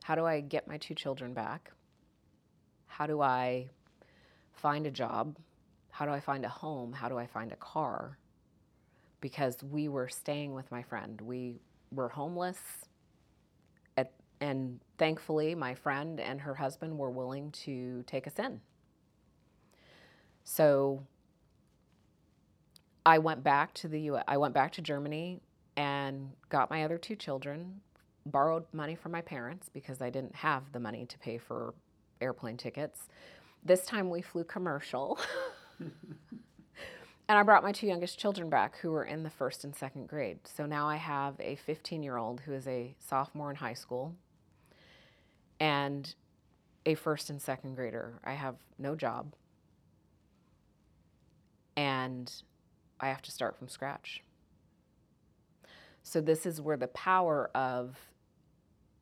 [0.03, 1.71] How do I get my two children back?
[2.87, 3.69] How do I
[4.51, 5.37] find a job?
[5.89, 6.91] How do I find a home?
[6.91, 8.17] How do I find a car?
[9.21, 11.21] Because we were staying with my friend.
[11.21, 11.61] We
[11.93, 12.59] were homeless.
[14.39, 18.61] And thankfully, my friend and her husband were willing to take us in.
[20.43, 21.03] So
[23.05, 24.19] I went back to the U.
[24.27, 25.41] I went back to Germany
[25.75, 27.81] and got my other two children.
[28.25, 31.73] Borrowed money from my parents because I didn't have the money to pay for
[32.19, 33.07] airplane tickets.
[33.63, 35.19] This time we flew commercial.
[35.79, 35.91] and
[37.27, 40.39] I brought my two youngest children back who were in the first and second grade.
[40.43, 44.15] So now I have a 15 year old who is a sophomore in high school
[45.59, 46.13] and
[46.85, 48.19] a first and second grader.
[48.23, 49.33] I have no job.
[51.75, 52.31] And
[52.99, 54.23] I have to start from scratch.
[56.03, 57.97] So, this is where the power of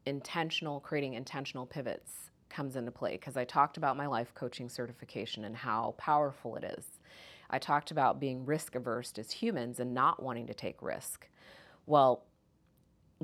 [0.05, 5.45] intentional, creating intentional pivots comes into play because I talked about my life coaching certification
[5.45, 6.85] and how powerful it is.
[7.49, 11.27] I talked about being risk averse as humans and not wanting to take risk.
[11.85, 12.23] Well,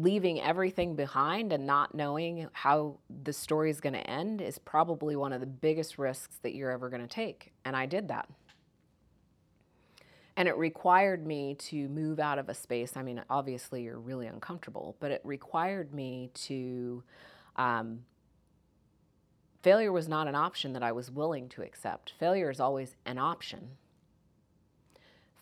[0.02, 5.16] leaving everything behind and not knowing how the story is going to end is probably
[5.16, 7.52] one of the biggest risks that you're ever going to take.
[7.66, 8.28] And I did that.
[10.38, 12.96] And it required me to move out of a space.
[12.96, 17.04] I mean, obviously, you're really uncomfortable, but it required me to.
[17.58, 18.06] Um,
[19.62, 22.14] failure was not an option that I was willing to accept.
[22.18, 23.72] Failure is always an option.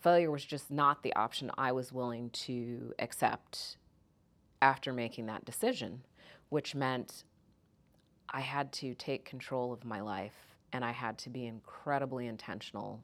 [0.01, 3.77] Failure was just not the option I was willing to accept
[4.61, 6.01] after making that decision,
[6.49, 7.23] which meant
[8.29, 13.03] I had to take control of my life and I had to be incredibly intentional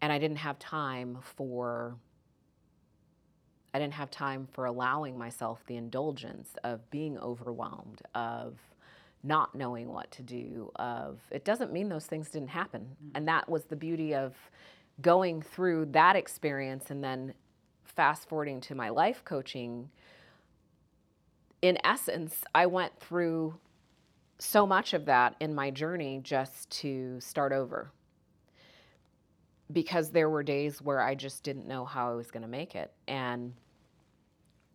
[0.00, 1.96] and I didn't have time for
[3.74, 8.58] I didn't have time for allowing myself the indulgence of being overwhelmed, of
[9.22, 12.82] not knowing what to do, of it doesn't mean those things didn't happen.
[12.82, 13.16] Mm-hmm.
[13.16, 14.34] And that was the beauty of
[15.02, 17.34] going through that experience and then
[17.84, 19.90] fast forwarding to my life coaching.
[21.66, 23.58] In essence, I went through
[24.38, 27.90] so much of that in my journey just to start over
[29.72, 32.76] because there were days where I just didn't know how I was going to make
[32.76, 32.92] it.
[33.08, 33.54] And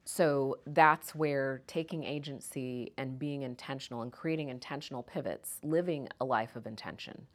[0.04, 6.58] so that's where taking agency and being intentional and creating intentional pivots, living a life
[6.58, 7.26] of intention.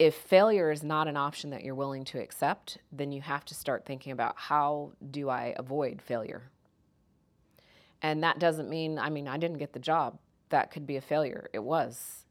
[0.00, 3.54] If failure is not an option that you're willing to accept, then you have to
[3.54, 6.50] start thinking about how do I avoid failure?
[8.04, 10.18] And that doesn't mean, I mean, I didn't get the job.
[10.50, 11.48] That could be a failure.
[11.52, 12.24] It was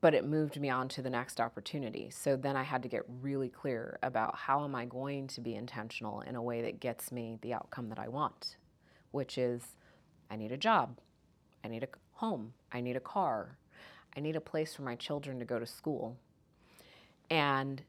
[0.00, 2.10] but it moved me on to the next opportunity.
[2.10, 5.54] So then I had to get really clear about how am I going to be
[5.54, 8.56] intentional in a way that gets me the outcome that I want,
[9.10, 9.62] which is
[10.30, 11.00] I need a job,
[11.64, 13.58] I need a home, I need a car,
[14.16, 16.16] I need a place for my children to go to school.
[17.30, 17.82] And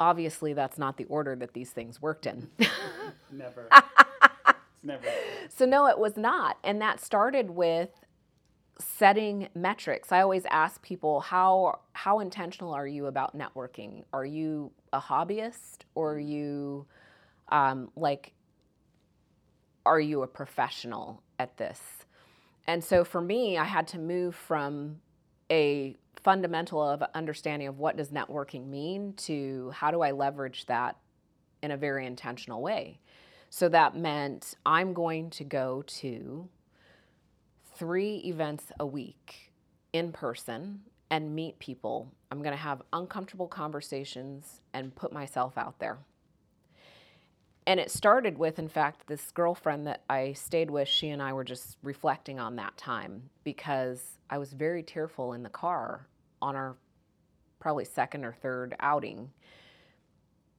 [0.00, 2.50] obviously that's not the order that these things worked in.
[3.30, 3.68] never.
[4.86, 5.06] never.
[5.48, 6.58] So no, it was not.
[6.62, 7.90] And that started with
[8.78, 10.12] setting metrics.
[10.12, 14.04] I always ask people how how intentional are you about networking?
[14.12, 16.86] Are you a hobbyist or are you
[17.48, 18.32] um, like
[19.86, 21.80] are you a professional at this?
[22.66, 24.96] And so for me, I had to move from
[25.50, 30.96] a fundamental of understanding of what does networking mean to how do I leverage that
[31.62, 32.98] in a very intentional way.
[33.56, 36.48] So that meant I'm going to go to
[37.76, 39.52] three events a week
[39.92, 42.10] in person and meet people.
[42.32, 45.98] I'm going to have uncomfortable conversations and put myself out there.
[47.64, 50.88] And it started with, in fact, this girlfriend that I stayed with.
[50.88, 55.44] She and I were just reflecting on that time because I was very tearful in
[55.44, 56.08] the car
[56.42, 56.74] on our
[57.60, 59.30] probably second or third outing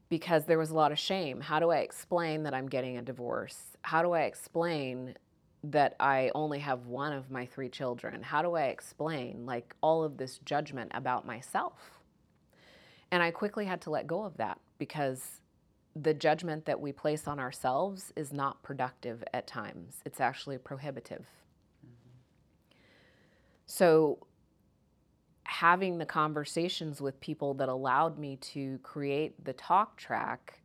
[0.10, 1.41] because there was a lot of shame.
[1.41, 3.78] How do I explain that I'm getting a divorce?
[3.82, 5.16] How do I explain
[5.64, 8.22] that I only have one of my three children?
[8.22, 12.01] How do I explain like all of this judgment about myself?
[13.12, 15.41] And I quickly had to let go of that because
[15.95, 20.01] the judgment that we place on ourselves is not productive at times.
[20.06, 21.26] It's actually prohibitive.
[21.86, 22.76] Mm-hmm.
[23.66, 24.20] So,
[25.46, 30.60] having the conversations with people that allowed me to create the talk track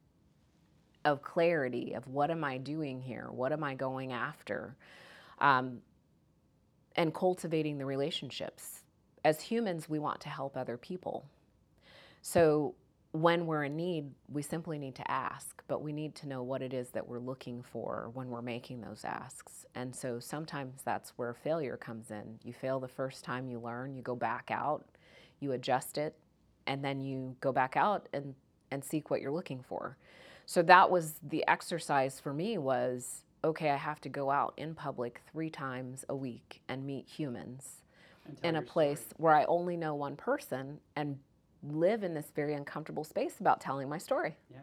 [1.05, 3.29] of clarity of what am I doing here?
[3.31, 4.77] What am I going after?
[5.39, 5.79] Um,
[6.97, 8.83] and cultivating the relationships.
[9.25, 11.27] As humans, we want to help other people.
[12.23, 12.75] So
[13.13, 16.63] when we're in need, we simply need to ask, but we need to know what
[16.63, 19.67] it is that we're looking for when we're making those asks.
[19.75, 22.39] And so sometimes that's where failure comes in.
[22.45, 24.85] You fail the first time you learn, you go back out,
[25.41, 26.15] you adjust it,
[26.67, 28.35] and then you go back out and
[28.71, 29.97] and seek what you're looking for.
[30.47, 34.75] So that was the exercise for me was okay, I have to go out in
[34.75, 37.77] public 3 times a week and meet humans
[38.45, 41.19] in a place where I only know one person and
[41.63, 44.37] live in this very uncomfortable space about telling my story.
[44.51, 44.61] Yeah.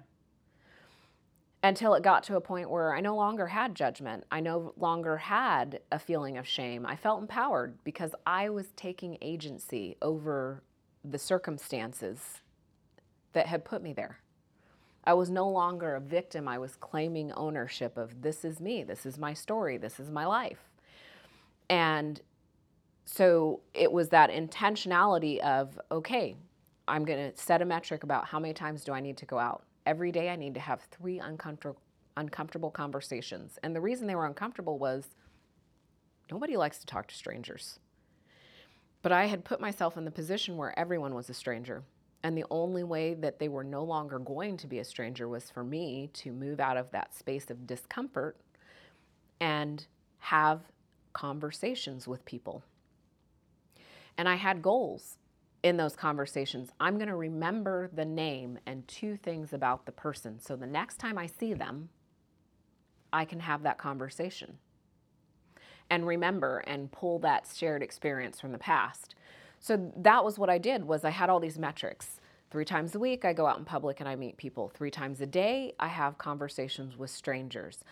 [1.63, 4.25] Until it got to a point where I no longer had judgment.
[4.31, 6.85] I no longer had a feeling of shame.
[6.85, 10.63] I felt empowered because I was taking agency over
[11.03, 12.41] the circumstances
[13.33, 14.19] that had put me there.
[15.03, 16.47] I was no longer a victim.
[16.47, 20.25] I was claiming ownership of this is me, this is my story, this is my
[20.25, 20.59] life.
[21.69, 22.21] And
[23.05, 26.35] so it was that intentionality of, okay,
[26.87, 29.37] I'm going to set a metric about how many times do I need to go
[29.37, 29.63] out.
[29.85, 31.81] Every day I need to have three uncomfortable
[32.17, 33.59] uncomfortable conversations.
[33.63, 35.15] And the reason they were uncomfortable was
[36.31, 37.79] nobody likes to talk to strangers.
[39.03, 41.83] But I had put myself in the position where everyone was a stranger.
[42.23, 45.51] And the only way that they were no longer going to be a stranger was
[45.51, 48.35] for me to move out of that space of discomfort
[49.39, 49.85] and
[50.17, 50.61] have
[51.13, 52.63] conversations with people.
[54.17, 55.17] And I had goals
[55.67, 56.69] in those conversations.
[56.79, 60.39] I'm going to remember the name and two things about the person.
[60.39, 61.89] So the next time I see them,
[63.11, 64.57] I can have that conversation
[65.89, 69.15] and remember and pull that shared experience from the past.
[69.59, 72.21] So that was what I did was I had all these metrics.
[72.49, 74.71] Three times a week I go out in public and I meet people.
[74.73, 77.83] Three times a day I have conversations with strangers.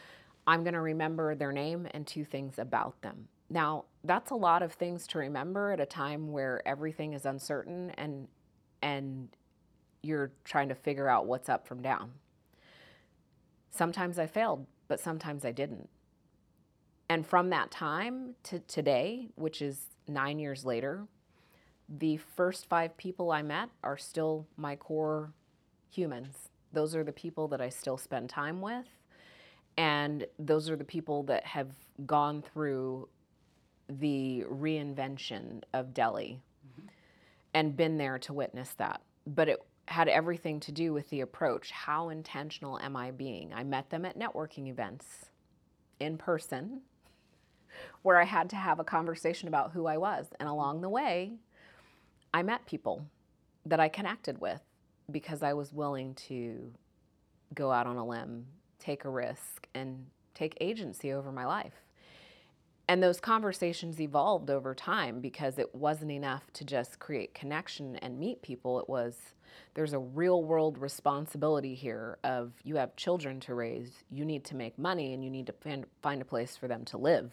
[0.47, 3.28] I'm going to remember their name and two things about them.
[3.49, 7.91] Now, that's a lot of things to remember at a time where everything is uncertain
[7.91, 8.27] and
[8.81, 9.29] and
[10.03, 12.11] you're trying to figure out what's up from down.
[13.71, 15.89] Sometimes I failed, but sometimes I didn't.
[17.09, 21.07] And from that time to today, which is 9 years later,
[21.89, 25.33] the first 5 people I met are still my core
[25.89, 26.49] humans.
[26.71, 28.85] Those are the people that I still spend time with.
[29.77, 31.69] And those are the people that have
[32.05, 33.07] gone through
[33.88, 36.88] the reinvention of Delhi mm-hmm.
[37.53, 39.01] and been there to witness that.
[39.27, 41.71] But it had everything to do with the approach.
[41.71, 43.53] How intentional am I being?
[43.53, 45.05] I met them at networking events
[45.99, 46.81] in person
[48.01, 50.27] where I had to have a conversation about who I was.
[50.39, 51.33] And along the way,
[52.33, 53.05] I met people
[53.65, 54.61] that I connected with
[55.11, 56.71] because I was willing to
[57.53, 58.45] go out on a limb,
[58.79, 61.84] take a risk, and take agency over my life
[62.88, 68.19] and those conversations evolved over time because it wasn't enough to just create connection and
[68.19, 68.79] meet people.
[68.79, 69.15] It was
[69.73, 74.55] there's a real world responsibility here of you have children to raise you need to
[74.55, 77.31] make money and you need to find a place for them to live.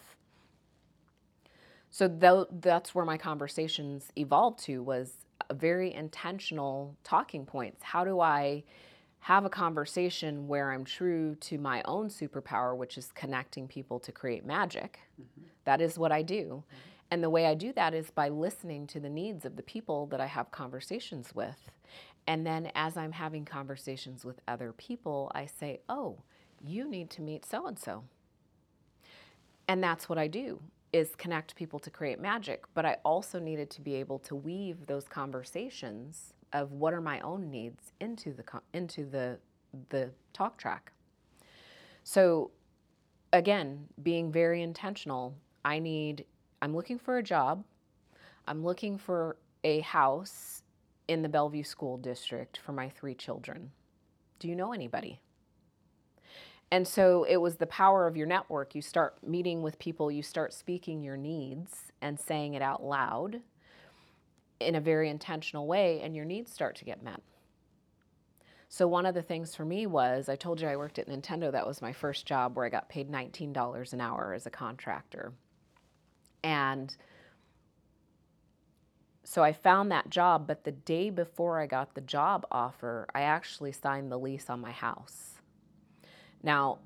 [1.91, 5.13] So th- that's where my conversations evolved to was
[5.53, 7.83] very intentional talking points.
[7.83, 8.65] How do i
[9.23, 14.11] have a conversation where I'm true to my own superpower, which is connecting people to
[14.11, 14.99] create magic.
[15.21, 15.47] Mm-hmm.
[15.65, 16.65] That is what I do.
[16.67, 16.77] Mm-hmm.
[17.13, 20.07] And the way I do that is by listening to the needs of the people
[20.07, 21.71] that I have conversations with.
[22.27, 26.19] And then as I'm having conversations with other people, I say, oh,
[26.65, 28.03] you need to meet so and so.
[29.69, 30.61] And that's what I do
[30.93, 34.87] is connect people to create magic, but I also needed to be able to weave
[34.87, 38.45] those conversations of what are my own needs into the
[38.75, 39.39] into the
[39.89, 40.93] the talk track.
[42.05, 42.51] So
[43.33, 45.35] again, being very intentional,
[45.65, 46.25] I need
[46.61, 47.65] I'm looking for a job.
[48.47, 50.63] I'm looking for a house
[51.09, 53.71] in the Bellevue School District for my three children.
[54.39, 55.21] Do you know anybody?
[56.71, 58.75] And so it was the power of your network.
[58.75, 63.43] You start meeting with people, you start speaking your needs and saying it out loud
[64.67, 67.21] in a very intentional way, and your needs start to get met.
[68.69, 71.53] So, one of the things for me was I told you I worked at Nintendo.
[71.53, 75.33] That was my first job where I got paid $19 an hour as a contractor.
[76.43, 76.97] And
[79.25, 83.23] so I found that job, but the day before I got the job offer, I
[83.23, 85.41] actually signed the lease on my house.
[86.43, 86.81] Now,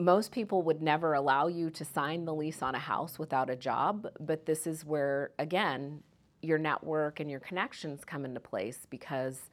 [0.00, 3.56] most people would never allow you to sign the lease on a house without a
[3.56, 6.02] job, but this is where, again,
[6.42, 9.50] your network and your connections come into place because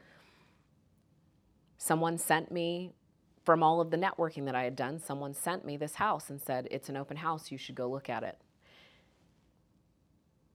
[1.78, 2.92] someone sent me
[3.44, 6.42] from all of the networking that I had done, someone sent me this house and
[6.42, 8.40] said, It's an open house, you should go look at it.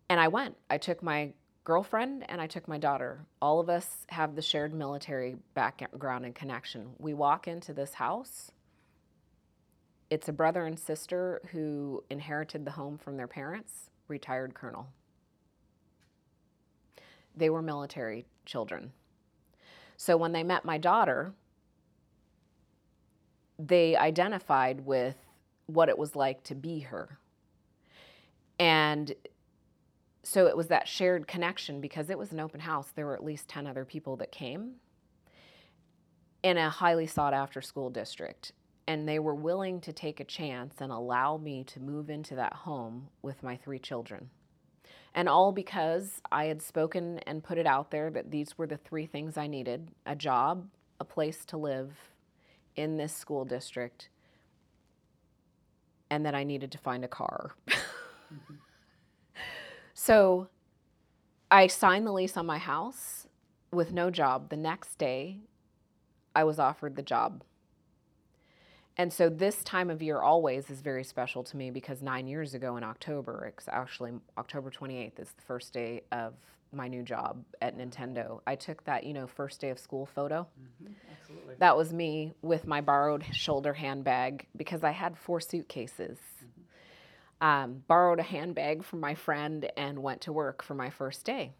[0.08, 0.56] And I went.
[0.68, 3.26] I took my girlfriend and I took my daughter.
[3.40, 6.90] All of us have the shared military background and connection.
[6.98, 8.50] We walk into this house.
[10.10, 14.88] It's a brother and sister who inherited the home from their parents, retired colonel.
[17.36, 18.92] They were military children.
[19.96, 21.34] So when they met my daughter,
[23.58, 25.16] they identified with
[25.66, 27.18] what it was like to be her.
[28.58, 29.14] And
[30.22, 32.92] so it was that shared connection because it was an open house.
[32.94, 34.74] There were at least 10 other people that came
[36.42, 38.52] in a highly sought after school district.
[38.86, 42.52] And they were willing to take a chance and allow me to move into that
[42.52, 44.30] home with my three children.
[45.14, 48.76] And all because I had spoken and put it out there that these were the
[48.76, 50.68] three things I needed a job,
[51.00, 51.92] a place to live
[52.76, 54.08] in this school district,
[56.10, 57.52] and that I needed to find a car.
[57.68, 58.54] mm-hmm.
[59.92, 60.48] So
[61.50, 63.26] I signed the lease on my house
[63.70, 64.48] with no job.
[64.48, 65.40] The next day,
[66.34, 67.42] I was offered the job.
[69.00, 72.52] And so this time of year always is very special to me because nine years
[72.52, 76.34] ago in October, it's actually October 28th is the first day of
[76.70, 78.42] my new job at Nintendo.
[78.46, 80.46] I took that, you know, first day of school photo.
[80.82, 81.54] Mm-hmm, absolutely.
[81.58, 86.18] That was me with my borrowed shoulder handbag because I had four suitcases
[87.40, 91.54] um, borrowed a handbag from my friend and went to work for my first day.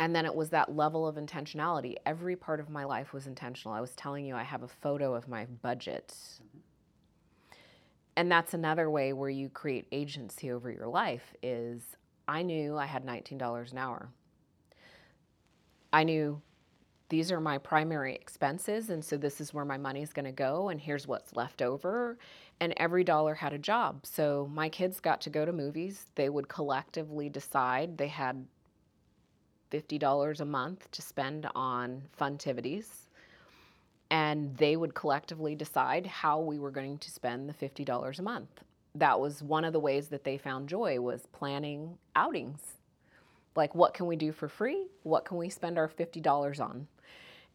[0.00, 1.94] And then it was that level of intentionality.
[2.06, 3.74] Every part of my life was intentional.
[3.74, 6.14] I was telling you, I have a photo of my budget.
[8.16, 11.82] And that's another way where you create agency over your life is
[12.26, 14.08] I knew I had $19 an hour.
[15.92, 16.40] I knew
[17.10, 20.32] these are my primary expenses and so this is where my money is going to
[20.32, 22.16] go and here's what's left over
[22.60, 26.28] and every dollar had a job so my kids got to go to movies they
[26.28, 28.46] would collectively decide they had
[29.70, 32.86] $50 a month to spend on funtivities.
[34.10, 38.48] And they would collectively decide how we were going to spend the $50 a month.
[38.94, 42.60] That was one of the ways that they found joy was planning outings.
[43.54, 44.86] Like what can we do for free?
[45.04, 46.88] What can we spend our $50 on?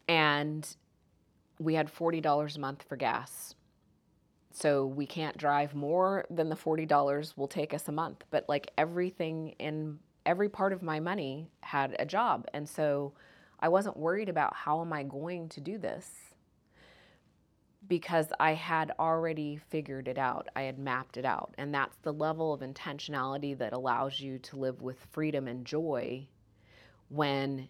[0.07, 0.75] And
[1.59, 3.55] we had $40 a month for gas.
[4.51, 8.23] So we can't drive more than the $40 will take us a month.
[8.29, 12.47] But like everything in every part of my money had a job.
[12.53, 13.13] And so
[13.59, 16.09] I wasn't worried about how am I going to do this
[17.87, 20.47] because I had already figured it out.
[20.55, 21.53] I had mapped it out.
[21.57, 26.27] And that's the level of intentionality that allows you to live with freedom and joy
[27.09, 27.69] when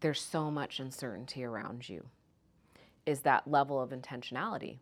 [0.00, 2.06] there's so much uncertainty around you
[3.06, 4.78] is that level of intentionality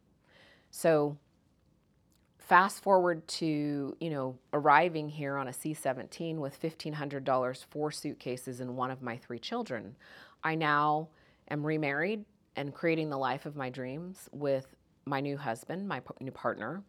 [0.70, 1.16] so
[2.48, 8.74] fast forward to you know arriving here on a c-17 with $1500 four suitcases and
[8.74, 9.94] one of my three children
[10.42, 11.08] i now
[11.50, 12.24] am remarried
[12.56, 14.74] and creating the life of my dreams with
[15.04, 16.82] my new husband my new partner.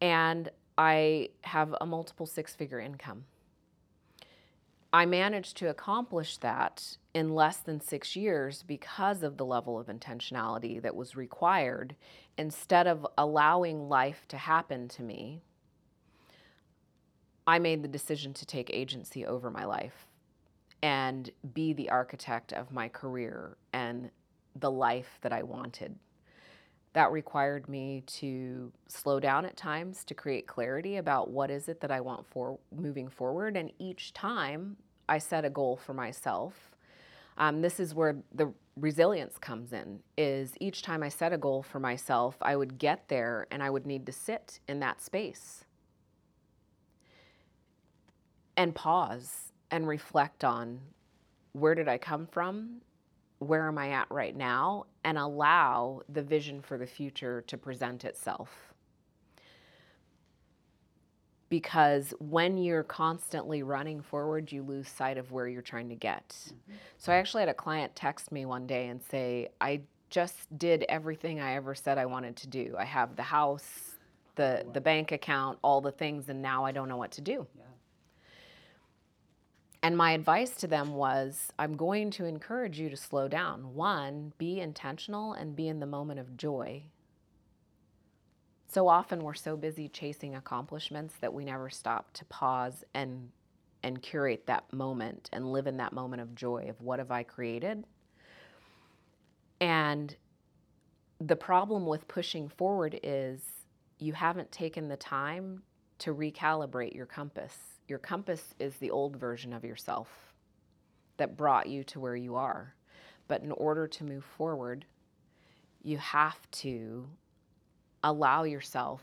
[0.00, 3.24] And i have a multiple six figure income
[4.92, 9.86] I managed to accomplish that in less than six years because of the level of
[9.86, 11.94] intentionality that was required.
[12.36, 15.42] Instead of allowing life to happen to me,
[17.46, 20.06] I made the decision to take agency over my life
[20.82, 24.10] and be the architect of my career and
[24.56, 25.96] the life that I wanted.
[26.92, 31.80] That required me to slow down at times to create clarity about what is it
[31.80, 33.56] that I want for moving forward.
[33.56, 34.76] And each time
[35.08, 36.72] I set a goal for myself,
[37.38, 40.00] um, this is where the resilience comes in.
[40.18, 43.70] Is each time I set a goal for myself, I would get there and I
[43.70, 45.64] would need to sit in that space
[48.56, 50.80] and pause and reflect on
[51.52, 52.82] where did I come from
[53.40, 58.04] where am I at right now, and allow the vision for the future to present
[58.04, 58.50] itself.
[61.48, 66.28] Because when you're constantly running forward, you lose sight of where you're trying to get.
[66.28, 66.74] Mm-hmm.
[66.98, 69.80] So I actually had a client text me one day and say, I
[70.10, 72.76] just did everything I ever said I wanted to do.
[72.78, 73.96] I have the house,
[74.36, 77.46] the, the bank account, all the things, and now I don't know what to do.
[77.56, 77.64] Yeah.
[79.82, 83.74] And my advice to them was I'm going to encourage you to slow down.
[83.74, 86.82] One, be intentional and be in the moment of joy.
[88.68, 93.30] So often we're so busy chasing accomplishments that we never stop to pause and
[93.82, 97.22] and curate that moment and live in that moment of joy of what have I
[97.22, 97.84] created?
[99.58, 100.14] And
[101.18, 103.40] the problem with pushing forward is
[103.98, 105.62] you haven't taken the time
[106.00, 110.08] to recalibrate your compass your compass is the old version of yourself
[111.16, 112.74] that brought you to where you are.
[113.28, 114.86] But in order to move forward,
[115.82, 117.06] you have to
[118.02, 119.02] allow yourself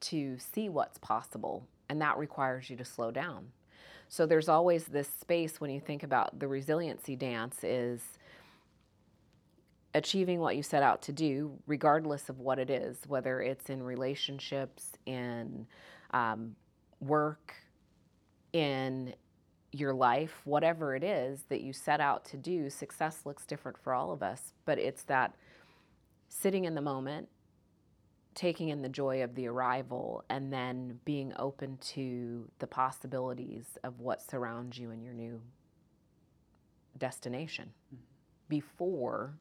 [0.00, 3.48] to see what's possible, and that requires you to slow down.
[4.08, 8.00] So there's always this space when you think about the resiliency dance is
[9.94, 13.82] achieving what you set out to do, regardless of what it is, whether it's in
[13.82, 15.66] relationships, in
[16.12, 16.54] um,
[17.00, 17.54] work,
[18.52, 19.14] in
[19.72, 23.94] your life, whatever it is that you set out to do, success looks different for
[23.94, 24.52] all of us.
[24.64, 25.34] But it's that
[26.28, 27.28] sitting in the moment,
[28.34, 34.00] taking in the joy of the arrival, and then being open to the possibilities of
[34.00, 35.40] what surrounds you in your new
[36.98, 38.02] destination mm-hmm.
[38.48, 39.34] before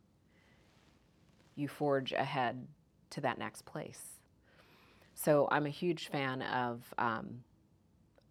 [1.55, 2.67] you forge ahead
[3.09, 4.19] to that next place.
[5.13, 7.43] So I'm a huge fan of um,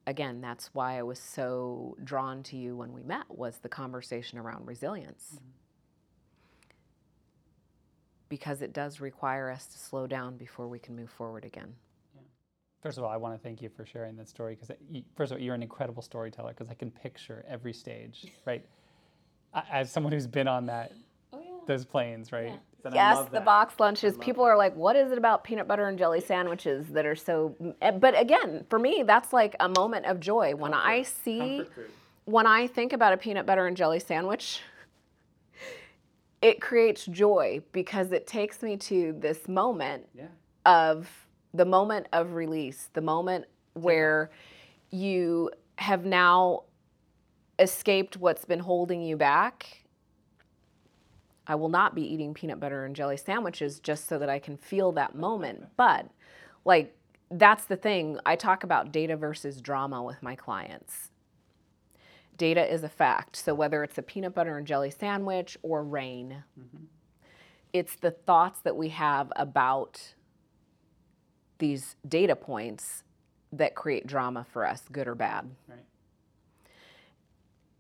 [0.09, 4.39] again, that's why I was so drawn to you when we met was the conversation
[4.39, 5.35] around resilience.
[5.35, 5.45] Mm-hmm.
[8.31, 11.75] Because it does require us to slow down before we can move forward again.
[12.15, 12.23] Yeah.
[12.83, 14.75] First of all, I want to thank you for sharing that story because,
[15.15, 18.65] first of all, you're an incredible storyteller because I can picture every stage, right?
[19.71, 20.93] As someone who's been on that,
[21.35, 21.51] oh, yeah.
[21.67, 22.49] those planes, right?
[22.49, 22.57] Yeah.
[22.85, 24.17] And yes, the box lunches.
[24.19, 24.51] People that.
[24.51, 27.91] are like, "What is it about peanut butter and jelly sandwiches that are so?" Eh,
[27.91, 30.87] but again, for me, that's like a moment of joy when Comfort.
[30.87, 31.65] I see,
[32.25, 34.61] when I think about a peanut butter and jelly sandwich.
[36.41, 40.27] It creates joy because it takes me to this moment yeah.
[40.65, 41.11] of
[41.53, 44.31] the moment of release, the moment where
[44.91, 46.63] you have now
[47.59, 49.85] escaped what's been holding you back
[51.49, 54.59] I will not be eating peanut butter and jelly sandwiches just so that I can
[54.59, 55.67] feel that moment.
[55.77, 56.07] But
[56.65, 56.95] like
[57.31, 58.19] that's the thing.
[58.25, 61.11] I talk about data versus drama with my clients.
[62.37, 63.37] Data is a fact.
[63.37, 66.85] So whether it's a peanut butter and jelly sandwich or rain, mm-hmm.
[67.73, 70.15] it's the thoughts that we have about
[71.59, 73.03] these data points
[73.53, 75.51] that create drama for us, good or bad.
[75.67, 75.79] Right.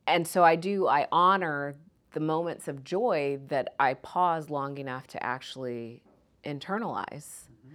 [0.07, 1.77] And so I do, I honor
[2.13, 6.03] the moments of joy that I pause long enough to actually
[6.45, 7.45] internalize.
[7.45, 7.75] Mm-hmm.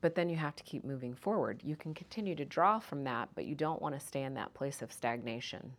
[0.00, 1.60] But then you have to keep moving forward.
[1.62, 4.54] You can continue to draw from that, but you don't want to stay in that
[4.54, 5.72] place of stagnation.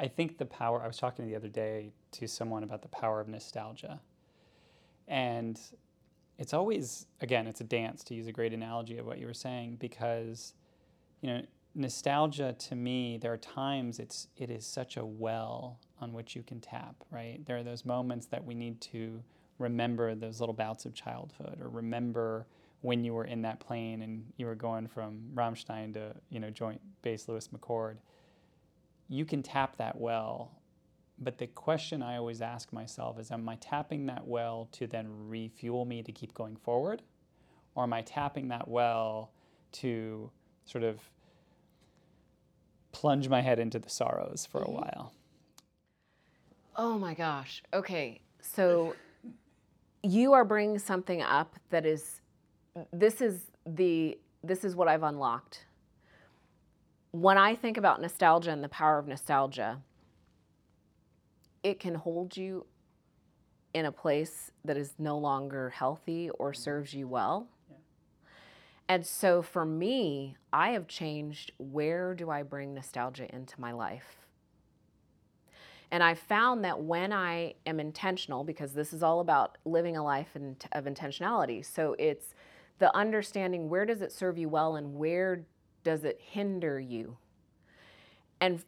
[0.00, 3.20] I think the power, I was talking the other day to someone about the power
[3.20, 4.00] of nostalgia.
[5.08, 5.60] And
[6.38, 9.34] it's always, again, it's a dance to use a great analogy of what you were
[9.34, 10.54] saying, because,
[11.20, 11.42] you know,
[11.74, 16.42] nostalgia to me, there are times it's it is such a well on which you
[16.42, 17.40] can tap, right?
[17.46, 19.22] There are those moments that we need to
[19.58, 22.46] remember those little bouts of childhood or remember
[22.82, 26.50] when you were in that plane and you were going from Ramstein to, you know,
[26.50, 27.96] Joint Base Lewis McChord.
[29.08, 30.52] You can tap that well.
[31.18, 35.06] But the question I always ask myself is am I tapping that well to then
[35.08, 37.02] refuel me to keep going forward?
[37.74, 39.30] Or am I tapping that well
[39.72, 40.30] to
[40.66, 41.00] sort of
[42.96, 44.74] plunge my head into the sorrows for a mm-hmm.
[44.74, 45.12] while.
[46.76, 47.62] Oh my gosh.
[47.72, 48.20] Okay.
[48.40, 48.94] So
[50.02, 52.20] you are bringing something up that is
[52.92, 55.64] this is the this is what I've unlocked.
[57.12, 59.80] When I think about nostalgia and the power of nostalgia,
[61.62, 62.66] it can hold you
[63.72, 66.62] in a place that is no longer healthy or mm-hmm.
[66.62, 67.48] serves you well.
[68.88, 74.25] And so for me, I have changed where do I bring nostalgia into my life?
[75.90, 80.04] And I found that when I am intentional, because this is all about living a
[80.04, 80.34] life
[80.72, 82.34] of intentionality, so it's
[82.78, 85.44] the understanding where does it serve you well and where
[85.84, 87.16] does it hinder you?
[88.40, 88.62] And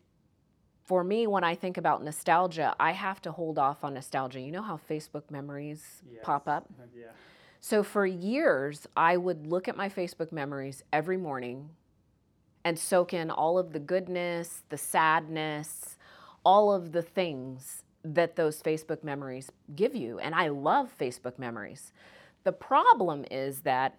[0.86, 4.40] for me, when I think about nostalgia, I have to hold off on nostalgia.
[4.40, 6.22] You know how Facebook memories yes.
[6.22, 6.66] pop up?
[6.96, 7.06] Yeah.
[7.60, 11.70] So for years, I would look at my Facebook memories every morning
[12.64, 15.97] and soak in all of the goodness, the sadness,
[16.48, 20.18] all of the things that those Facebook memories give you.
[20.18, 21.92] And I love Facebook memories.
[22.44, 23.98] The problem is that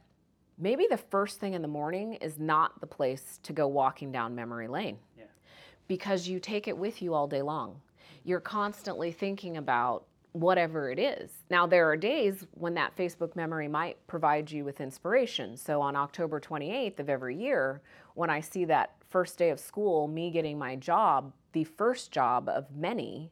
[0.58, 4.34] maybe the first thing in the morning is not the place to go walking down
[4.34, 5.26] memory lane yeah.
[5.88, 7.82] because you take it with you all day long.
[8.24, 11.30] You're constantly thinking about whatever it is.
[11.52, 15.56] Now, there are days when that Facebook memory might provide you with inspiration.
[15.56, 17.82] So, on October 28th of every year,
[18.16, 22.48] when I see that first day of school, me getting my job, the first job
[22.48, 23.32] of many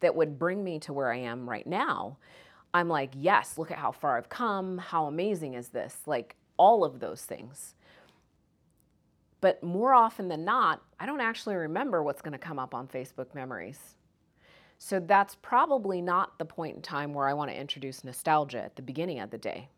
[0.00, 2.16] that would bring me to where I am right now,
[2.72, 4.78] I'm like, yes, look at how far I've come.
[4.78, 5.96] How amazing is this?
[6.06, 7.74] Like, all of those things.
[9.40, 12.86] But more often than not, I don't actually remember what's going to come up on
[12.86, 13.94] Facebook memories.
[14.76, 18.76] So that's probably not the point in time where I want to introduce nostalgia at
[18.76, 19.68] the beginning of the day.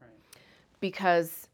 [0.00, 0.10] Right.
[0.78, 1.47] Because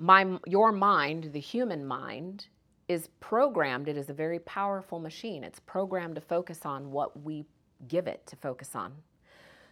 [0.00, 2.46] my your mind, the human mind,
[2.88, 3.86] is programmed.
[3.86, 5.44] It is a very powerful machine.
[5.44, 7.44] It's programmed to focus on what we
[7.86, 8.92] give it to focus on.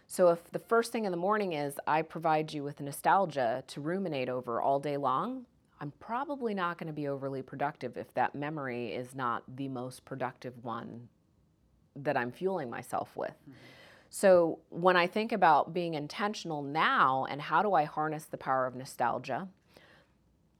[0.07, 3.81] So if the first thing in the morning is I provide you with nostalgia to
[3.81, 5.45] ruminate over all day long,
[5.81, 10.05] I'm probably not going to be overly productive if that memory is not the most
[10.05, 11.09] productive one
[11.95, 13.31] that I'm fueling myself with.
[13.31, 13.51] Mm-hmm.
[14.09, 18.65] So when I think about being intentional now and how do I harness the power
[18.65, 19.47] of nostalgia,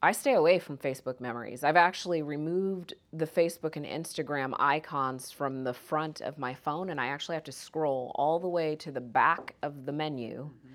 [0.02, 1.64] I stay away from Facebook memories.
[1.64, 7.02] I've actually removed the Facebook and Instagram icons from the front of my phone, and
[7.02, 10.46] I actually have to scroll all the way to the back of the menu.
[10.46, 10.74] Mm-hmm.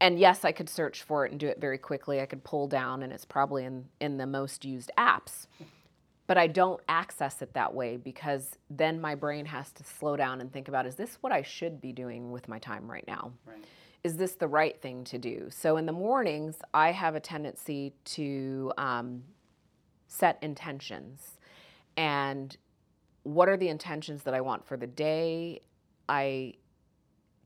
[0.00, 2.20] And yes, I could search for it and do it very quickly.
[2.20, 5.46] I could pull down, and it's probably in, in the most used apps.
[6.26, 10.40] But I don't access it that way because then my brain has to slow down
[10.40, 13.32] and think about is this what I should be doing with my time right now?
[13.44, 13.64] Right
[14.02, 15.48] is this the right thing to do?
[15.50, 19.22] So in the mornings, I have a tendency to um,
[20.08, 21.38] set intentions.
[21.96, 22.56] And
[23.22, 25.60] what are the intentions that I want for the day?
[26.08, 26.54] I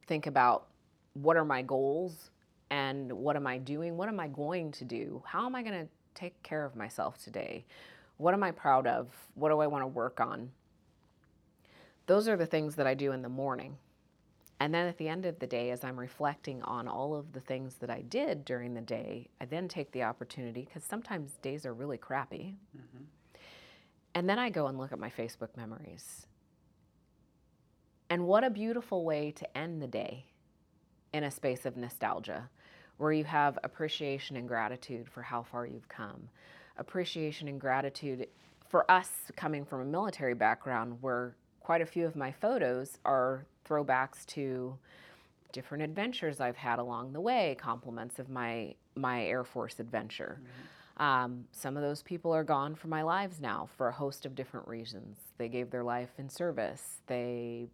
[0.06, 0.66] think about
[1.14, 2.30] what are my goals
[2.70, 3.96] and what am I doing?
[3.96, 5.22] What am I going to do?
[5.26, 7.64] How am I going to take care of myself today?
[8.16, 9.08] What am I proud of?
[9.34, 10.50] What do I want to work on?
[12.06, 13.76] Those are the things that I do in the morning.
[14.60, 17.40] And then at the end of the day, as I'm reflecting on all of the
[17.40, 21.66] things that I did during the day, I then take the opportunity, because sometimes days
[21.66, 22.56] are really crappy.
[22.76, 23.04] Mm-hmm.
[24.14, 26.26] And then I go and look at my Facebook memories.
[28.08, 30.26] And what a beautiful way to end the day
[31.12, 32.48] in a space of nostalgia,
[32.98, 36.28] where you have appreciation and gratitude for how far you've come,
[36.78, 38.28] appreciation and gratitude
[38.68, 41.34] for us coming from a military background, where
[41.64, 44.76] quite a few of my photos are throwbacks to
[45.52, 50.38] different adventures I've had along the way, compliments of my my Air Force adventure.
[50.40, 51.02] Mm-hmm.
[51.02, 54.36] Um, some of those people are gone from my lives now for a host of
[54.36, 55.18] different reasons.
[55.38, 57.00] They gave their life in service.
[57.08, 57.66] They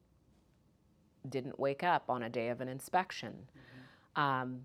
[1.28, 3.34] didn't wake up on a day of an inspection.
[3.34, 4.20] Mm-hmm.
[4.22, 4.60] Um,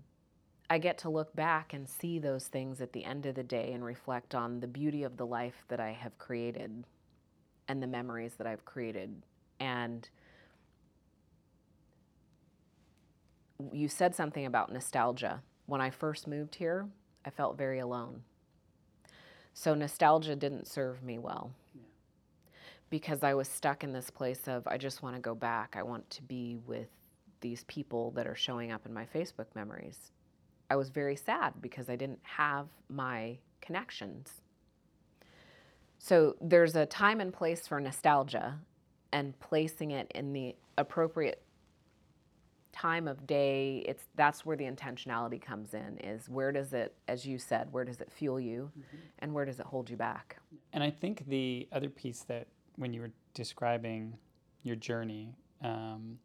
[0.70, 3.72] I get to look back and see those things at the end of the day
[3.72, 6.84] and reflect on the beauty of the life that I have created
[7.68, 9.22] and the memories that I've created.
[9.60, 10.08] And
[13.72, 15.42] you said something about nostalgia.
[15.66, 16.86] When I first moved here,
[17.24, 18.22] I felt very alone.
[19.54, 21.80] So nostalgia didn't serve me well yeah.
[22.90, 25.74] because I was stuck in this place of I just want to go back.
[25.78, 26.88] I want to be with
[27.40, 30.12] these people that are showing up in my Facebook memories.
[30.68, 34.42] I was very sad because I didn't have my connections.
[35.98, 38.58] So there's a time and place for nostalgia
[39.12, 41.42] and placing it in the appropriate
[42.72, 43.84] time of day.
[43.88, 47.84] It's that's where the intentionality comes in is where does it as you said where
[47.84, 48.96] does it fuel you mm-hmm.
[49.20, 50.36] and where does it hold you back?
[50.74, 54.18] And i think the other piece that when you were describing
[54.62, 56.18] your journey um,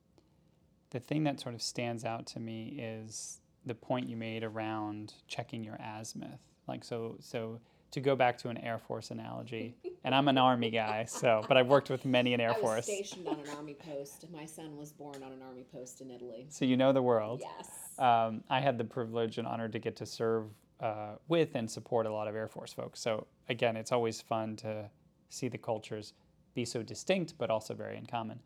[0.91, 5.13] the thing that sort of stands out to me is the point you made around
[5.27, 6.39] checking your azimuth.
[6.67, 7.59] Like so so
[7.91, 11.57] to go back to an Air Force analogy, and I'm an Army guy, so but
[11.57, 12.63] I've worked with many in Air Force.
[12.63, 12.85] I was Force.
[12.85, 14.25] Stationed on an Army post.
[14.33, 16.47] My son was born on an Army post in Italy.
[16.49, 17.41] So you know the world.
[17.41, 17.67] Yes.
[17.99, 20.45] Um, I had the privilege and honor to get to serve
[20.79, 22.99] uh, with and support a lot of Air Force folks.
[22.99, 24.89] So again, it's always fun to
[25.29, 26.13] see the cultures
[26.53, 28.39] be so distinct, but also very in common.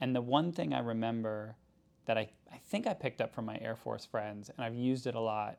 [0.00, 1.56] And the one thing I remember
[2.06, 5.06] that I, I think I picked up from my Air Force friends, and I've used
[5.06, 5.58] it a lot,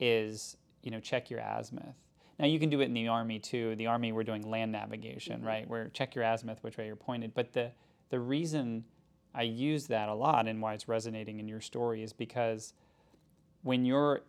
[0.00, 1.96] is you know check your azimuth
[2.38, 3.74] now you can do it in the Army too.
[3.76, 5.46] The Army, we're doing land navigation, mm-hmm.
[5.46, 5.68] right?
[5.68, 7.34] Where check your azimuth, which way you're pointed.
[7.34, 7.72] But the
[8.10, 8.84] the reason
[9.34, 12.72] I use that a lot and why it's resonating in your story is because
[13.62, 14.22] when you're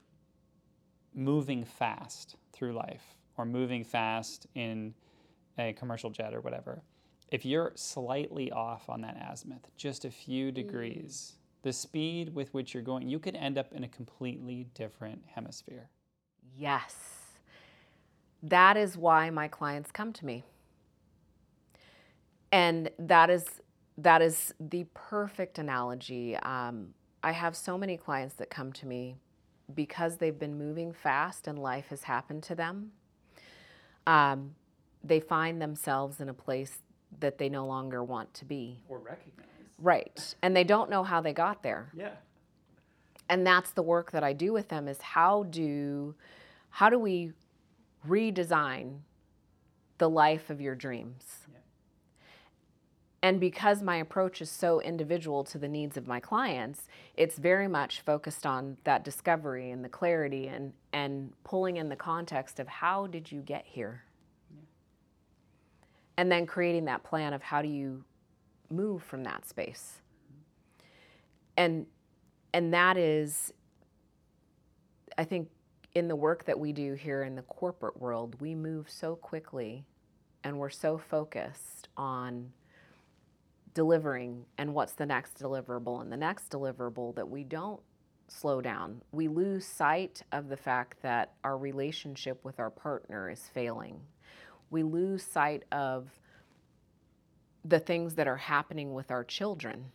[1.14, 4.94] moving fast through life or moving fast in
[5.58, 6.82] a commercial jet or whatever,
[7.32, 10.54] if you're slightly off on that azimuth, just a few mm.
[10.54, 11.64] degrees, mm.
[11.64, 15.90] the speed with which you're going, you could end up in a completely different hemisphere.
[16.56, 17.19] Yes.
[18.42, 20.44] That is why my clients come to me.
[22.52, 23.46] And that is
[23.98, 26.38] that is the perfect analogy.
[26.38, 29.18] Um, I have so many clients that come to me
[29.76, 32.92] because they've been moving fast and life has happened to them.
[34.08, 34.56] Um,
[35.04, 36.80] they find themselves in a place
[37.20, 39.48] that they no longer want to be or recognize.
[39.78, 41.92] Right, and they don't know how they got there.
[41.96, 42.16] Yeah.
[43.30, 46.16] And that's the work that I do with them is how do
[46.72, 47.34] how do we
[48.08, 49.00] redesign
[49.98, 51.48] the life of your dreams.
[51.52, 51.60] Yeah.
[53.22, 57.68] And because my approach is so individual to the needs of my clients, it's very
[57.68, 62.68] much focused on that discovery and the clarity and, and pulling in the context of
[62.68, 64.04] how did you get here?
[66.16, 68.04] And then creating that plan of how do you
[68.70, 70.02] move from that space.
[70.32, 70.84] Mm-hmm.
[71.58, 71.86] And
[72.54, 73.54] and that is
[75.18, 75.50] I think
[75.96, 79.86] in the work that we do here in the corporate world, we move so quickly
[80.44, 82.52] and we're so focused on
[83.74, 87.82] delivering and what's the next deliverable and the next deliverable that we don't
[88.28, 89.02] slow down.
[89.12, 94.00] We lose sight of the fact that our relationship with our partner is failing.
[94.70, 96.10] We lose sight of
[97.66, 99.86] the things that are happening with our children.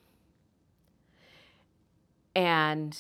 [2.35, 2.97] And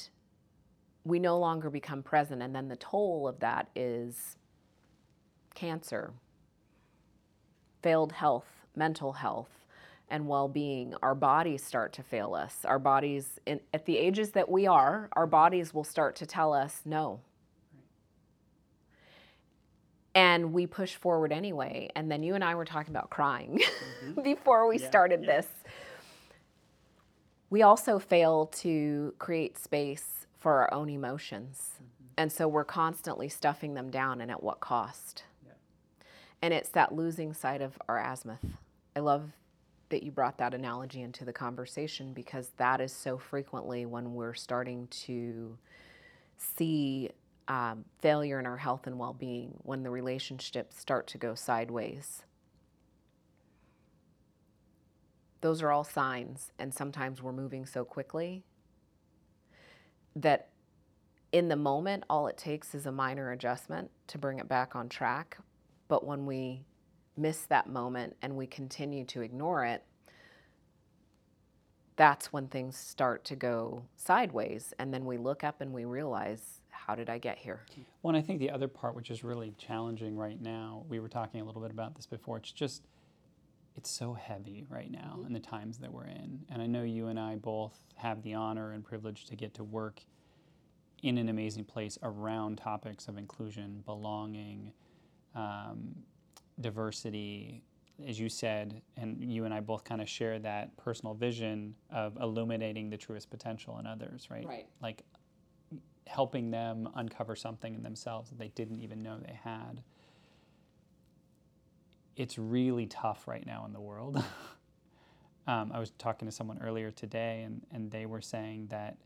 [1.05, 2.43] we no longer become present.
[2.43, 4.37] And then the toll of that is
[5.55, 6.13] cancer,
[7.83, 9.51] failed health, mental health,
[10.09, 10.95] and well being.
[11.03, 12.65] Our bodies start to fail us.
[12.65, 16.53] Our bodies, in, at the ages that we are, our bodies will start to tell
[16.53, 17.21] us no.
[20.15, 21.91] And we push forward anyway.
[21.97, 23.61] And then you and I were talking about crying
[24.05, 24.23] mm-hmm.
[24.23, 25.37] before we yeah, started yeah.
[25.37, 25.49] this.
[27.51, 31.71] We also fail to create space for our own emotions.
[31.77, 32.05] Mm-hmm.
[32.19, 35.25] And so we're constantly stuffing them down, and at what cost?
[35.43, 35.53] Yeah.
[36.43, 38.59] And it's that losing sight of our azimuth.
[38.95, 39.31] I love
[39.89, 44.35] that you brought that analogy into the conversation because that is so frequently when we're
[44.35, 45.57] starting to
[46.37, 47.09] see
[47.49, 52.23] um, failure in our health and well being, when the relationships start to go sideways.
[55.41, 58.45] Those are all signs, and sometimes we're moving so quickly
[60.17, 60.49] that
[61.33, 64.89] in the moment, all it takes is a minor adjustment to bring it back on
[64.89, 65.39] track.
[65.89, 66.65] But when we
[67.17, 69.85] miss that moment and we continue to ignore it,
[71.97, 74.75] that's when things start to go sideways.
[74.79, 77.61] And then we look up and we realize, how did I get here?
[78.03, 81.09] Well, and I think the other part, which is really challenging right now, we were
[81.09, 82.83] talking a little bit about this before, it's just,
[83.77, 85.27] it's so heavy right now mm-hmm.
[85.27, 86.41] in the times that we're in.
[86.51, 89.65] And I know you and I both have the honor and privilege to get to
[89.65, 90.03] work
[91.03, 94.73] in an amazing place around topics of inclusion, belonging,
[95.35, 95.95] um,
[96.61, 97.63] diversity,
[98.07, 102.17] as you said, and you and I both kind of share that personal vision of
[102.21, 104.47] illuminating the truest potential in others, right?
[104.47, 104.67] Right.
[104.81, 105.03] Like
[106.07, 109.83] helping them uncover something in themselves that they didn't even know they had
[112.17, 114.23] it's really tough right now in the world.
[115.47, 118.97] um, I was talking to someone earlier today, and, and they were saying that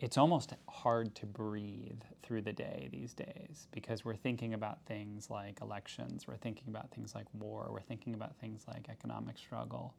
[0.00, 5.28] it's almost hard to breathe through the day these days because we're thinking about things
[5.28, 9.94] like elections, we're thinking about things like war, we're thinking about things like economic struggle.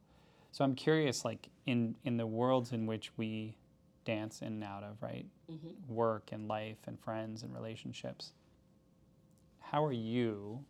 [0.52, 3.56] So I'm curious, like in in the worlds in which we
[4.04, 5.26] dance in and out of, right?
[5.50, 5.94] Mm-hmm.
[5.94, 8.32] Work and life and friends and relationships.
[9.60, 10.64] How are you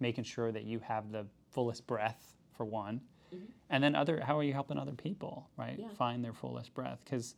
[0.00, 3.00] making sure that you have the fullest breath for one.
[3.34, 3.44] Mm-hmm.
[3.68, 5.76] and then other how are you helping other people right?
[5.78, 5.88] Yeah.
[5.98, 7.36] find their fullest breath because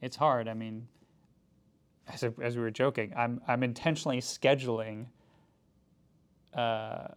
[0.00, 0.48] it's hard.
[0.48, 0.88] I mean
[2.12, 5.06] as, as we were joking i'm, I'm intentionally scheduling
[6.54, 7.08] uh,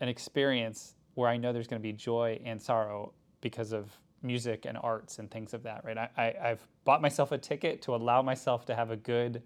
[0.00, 3.90] an experience where i know there's going to be joy and sorrow because of
[4.22, 5.96] music and arts and things of that right?
[5.96, 9.42] I, I, i've bought myself a ticket to allow myself to have a good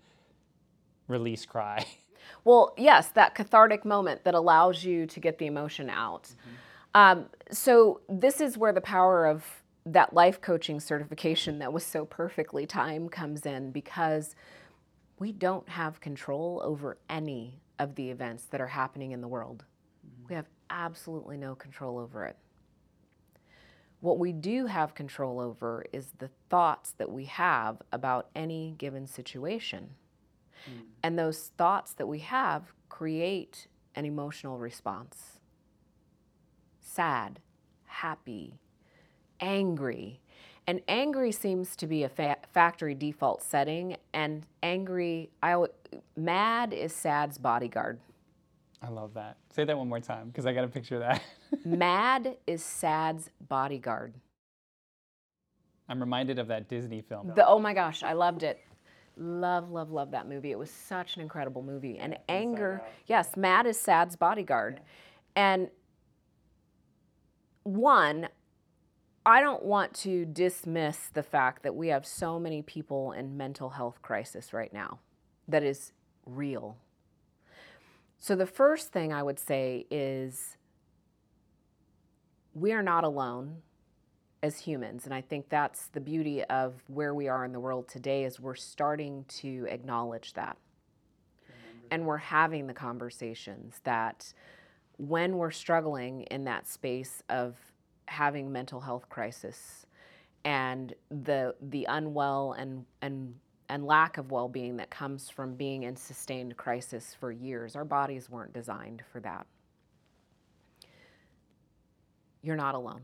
[1.08, 1.84] release cry
[2.44, 6.24] Well, yes, that cathartic moment that allows you to get the emotion out.
[6.24, 6.50] Mm-hmm.
[6.96, 9.44] Um, so, this is where the power of
[9.86, 14.34] that life coaching certification that was so perfectly timed comes in because
[15.18, 19.64] we don't have control over any of the events that are happening in the world.
[20.06, 20.28] Mm-hmm.
[20.28, 22.36] We have absolutely no control over it.
[24.00, 29.06] What we do have control over is the thoughts that we have about any given
[29.06, 29.90] situation.
[30.68, 30.80] Mm.
[31.02, 35.40] And those thoughts that we have create an emotional response
[36.94, 37.40] sad,
[37.86, 38.60] happy,
[39.40, 40.20] angry.
[40.66, 43.96] And angry seems to be a fa- factory default setting.
[44.12, 45.62] And angry, I,
[46.16, 47.98] mad is sad's bodyguard.
[48.80, 49.38] I love that.
[49.52, 51.22] Say that one more time because I got to picture that.
[51.64, 54.14] mad is sad's bodyguard.
[55.88, 57.32] I'm reminded of that Disney film.
[57.34, 58.60] The, oh my gosh, I loved it.
[59.16, 60.50] Love, love, love that movie.
[60.50, 61.98] It was such an incredible movie.
[61.98, 64.80] And anger, yes, Mad is Sad's bodyguard.
[65.36, 65.68] And
[67.62, 68.28] one,
[69.26, 73.70] I don't want to dismiss the fact that we have so many people in mental
[73.70, 74.98] health crisis right now
[75.48, 75.92] that is
[76.26, 76.76] real.
[78.18, 80.56] So the first thing I would say is
[82.52, 83.62] we are not alone
[84.44, 85.06] as humans.
[85.06, 88.38] And I think that's the beauty of where we are in the world today is
[88.38, 90.58] we're starting to acknowledge that.
[91.90, 94.34] And we're having the conversations that
[94.98, 97.56] when we're struggling in that space of
[98.06, 99.86] having mental health crisis
[100.44, 103.34] and the the unwell and and
[103.70, 108.28] and lack of well-being that comes from being in sustained crisis for years our bodies
[108.28, 109.46] weren't designed for that
[112.42, 113.00] you're not alone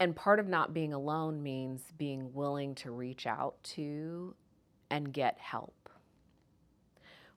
[0.00, 4.34] and part of not being alone means being willing to reach out to
[4.90, 5.88] and get help.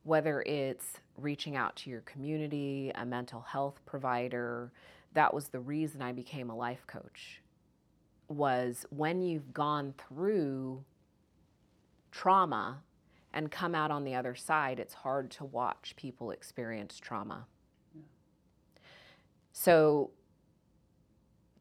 [0.04, 4.72] Whether it's reaching out to your community, a mental health provider,
[5.14, 7.42] that was the reason I became a life coach.
[8.30, 10.84] Was when you've gone through
[12.12, 12.82] trauma
[13.34, 17.46] and come out on the other side, it's hard to watch people experience trauma.
[17.94, 18.02] Yeah.
[19.52, 20.12] So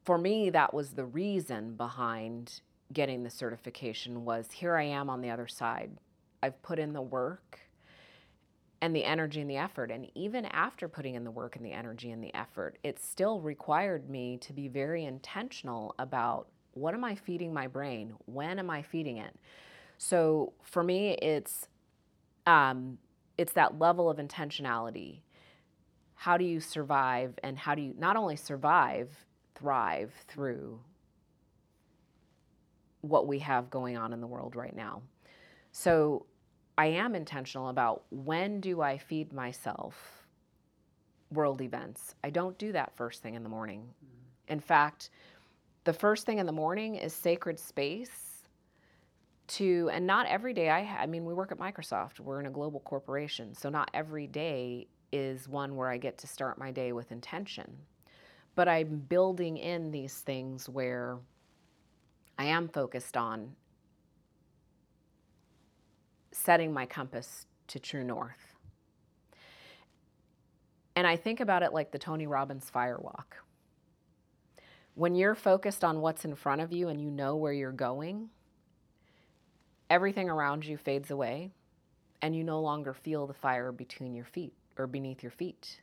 [0.07, 2.61] for me that was the reason behind
[2.93, 5.91] getting the certification was here I am on the other side.
[6.41, 7.59] I've put in the work
[8.79, 11.73] and the energy and the effort and even after putting in the work and the
[11.73, 17.03] energy and the effort, it still required me to be very intentional about what am
[17.03, 18.13] I feeding my brain?
[18.27, 19.35] When am I feeding it?
[19.97, 21.67] So for me it's
[22.45, 22.97] um,
[23.37, 25.19] it's that level of intentionality.
[26.15, 29.26] How do you survive and how do you not only survive
[29.57, 30.79] thrive through
[33.01, 35.01] what we have going on in the world right now.
[35.71, 36.25] So
[36.77, 40.25] I am intentional about when do I feed myself
[41.31, 42.15] world events.
[42.23, 43.81] I don't do that first thing in the morning.
[43.81, 44.53] Mm-hmm.
[44.53, 45.09] In fact,
[45.83, 48.43] the first thing in the morning is sacred space
[49.47, 52.19] to and not every day I I mean we work at Microsoft.
[52.19, 53.53] We're in a global corporation.
[53.55, 57.77] So not every day is one where I get to start my day with intention
[58.57, 61.19] but I'm building in these things where
[62.39, 63.51] I am focused on
[66.31, 68.55] setting my compass to true north.
[70.95, 73.37] And I think about it like the Tony Robbins fire walk.
[74.95, 78.29] When you're focused on what's in front of you and you know where you're going,
[79.87, 81.51] everything around you fades away
[82.23, 85.81] and you no longer feel the fire between your feet or beneath your feet.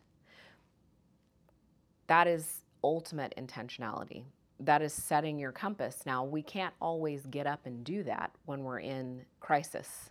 [2.09, 4.25] That is ultimate intentionality.
[4.61, 6.03] That is setting your compass.
[6.07, 10.11] Now, we can't always get up and do that when we're in crisis.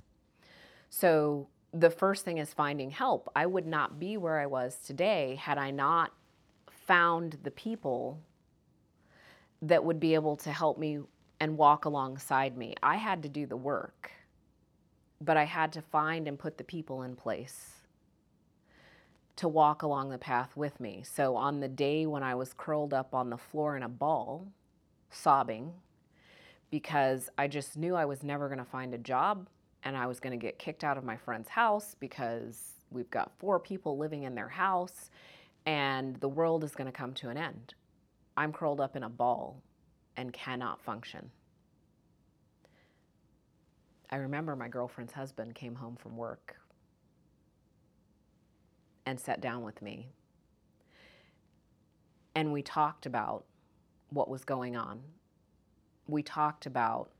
[0.89, 3.29] So, the first thing is finding help.
[3.35, 6.11] I would not be where I was today had I not
[6.87, 8.19] found the people
[9.61, 10.99] that would be able to help me
[11.39, 12.75] and walk alongside me.
[12.83, 14.11] I had to do the work,
[15.21, 17.82] but I had to find and put the people in place
[19.35, 21.03] to walk along the path with me.
[21.03, 24.47] So on the day when I was curled up on the floor in a ball,
[25.09, 25.73] sobbing,
[26.69, 29.47] because I just knew I was never going to find a job
[29.83, 33.31] and I was going to get kicked out of my friend's house because we've got
[33.37, 35.09] four people living in their house
[35.65, 37.73] and the world is going to come to an end.
[38.37, 39.61] I'm curled up in a ball
[40.15, 41.29] and cannot function.
[44.09, 46.57] I remember my girlfriend's husband came home from work
[49.05, 50.09] and sat down with me.
[52.35, 53.45] And we talked about
[54.09, 55.01] what was going on.
[56.07, 57.11] We talked about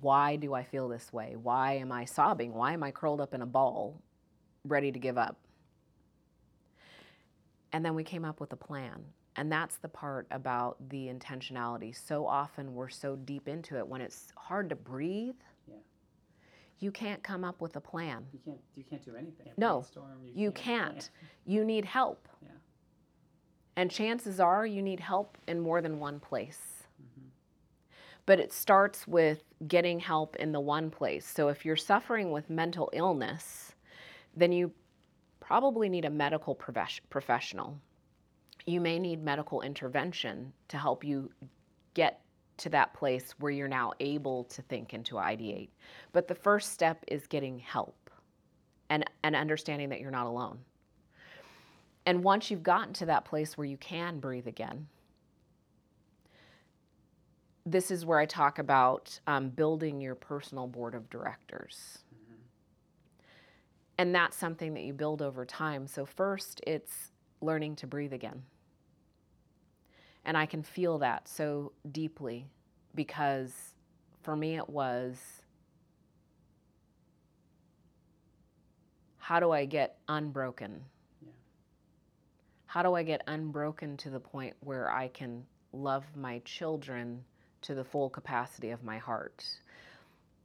[0.00, 1.34] why do I feel this way?
[1.40, 2.52] Why am I sobbing?
[2.52, 4.02] Why am I curled up in a ball,
[4.64, 5.38] ready to give up?
[7.72, 9.02] And then we came up with a plan.
[9.36, 11.96] And that's the part about the intentionality.
[11.96, 15.34] So often we're so deep into it when it's hard to breathe
[16.80, 18.26] you can't come up with a plan.
[18.32, 18.60] You can't.
[18.76, 19.52] You can't do anything.
[19.56, 19.84] No,
[20.22, 20.92] you, you can't.
[20.92, 21.10] can't.
[21.46, 22.28] You need help.
[22.42, 22.48] Yeah.
[23.76, 26.84] And chances are you need help in more than one place.
[27.02, 27.28] Mm-hmm.
[28.26, 31.26] But it starts with getting help in the one place.
[31.26, 33.72] So if you're suffering with mental illness,
[34.36, 34.72] then you
[35.40, 37.78] probably need a medical professional.
[38.66, 41.30] You may need medical intervention to help you
[41.92, 42.20] get
[42.58, 45.70] to that place where you're now able to think and to ideate.
[46.12, 48.10] But the first step is getting help
[48.90, 50.58] and, and understanding that you're not alone.
[52.06, 54.88] And once you've gotten to that place where you can breathe again,
[57.66, 61.98] this is where I talk about um, building your personal board of directors.
[62.14, 62.40] Mm-hmm.
[63.98, 65.86] And that's something that you build over time.
[65.86, 68.42] So, first, it's learning to breathe again.
[70.24, 72.46] And I can feel that so deeply
[72.94, 73.52] because
[74.22, 75.16] for me it was
[79.18, 80.82] how do I get unbroken?
[82.66, 87.24] How do I get unbroken to the point where I can love my children
[87.62, 89.44] to the full capacity of my heart?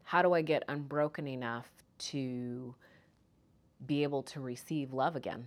[0.04, 1.68] How do I get unbroken enough
[2.00, 2.74] to
[3.86, 5.46] be able to receive love again?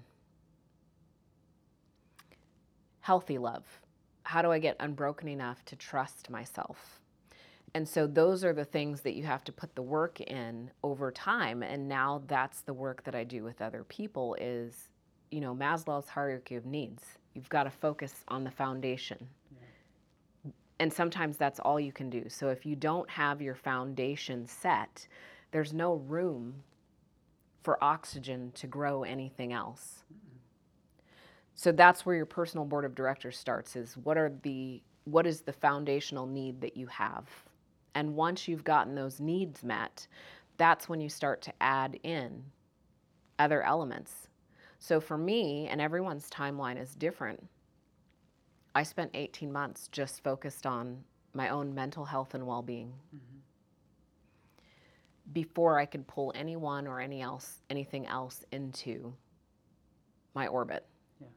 [3.01, 3.65] Healthy love.
[4.33, 7.03] How do I get unbroken enough to trust myself?
[7.75, 11.13] And so those are the things that you have to put the work in over
[11.13, 11.63] time.
[11.63, 14.89] And now that's the work that I do with other people is,
[15.31, 17.19] you know, Maslow's hierarchy of needs.
[17.35, 19.19] You've got to focus on the foundation.
[19.55, 20.53] Yeah.
[20.81, 22.25] And sometimes that's all you can do.
[22.31, 25.07] So if you don't have your foundation set,
[25.51, 26.55] there's no room
[27.63, 30.05] for oxygen to grow anything else.
[31.55, 35.41] So that's where your personal board of directors starts is what are the what is
[35.41, 37.29] the foundational need that you have?
[37.95, 40.07] And once you've gotten those needs met,
[40.57, 42.45] that's when you start to add in
[43.39, 44.29] other elements.
[44.79, 47.45] So for me, and everyone's timeline is different,
[48.75, 52.93] I spent 18 months just focused on my own mental health and well being.
[53.15, 53.39] Mm-hmm.
[55.33, 59.15] Before I could pull anyone or any else, anything else into
[60.35, 60.85] my orbit.
[61.21, 61.29] Yeah.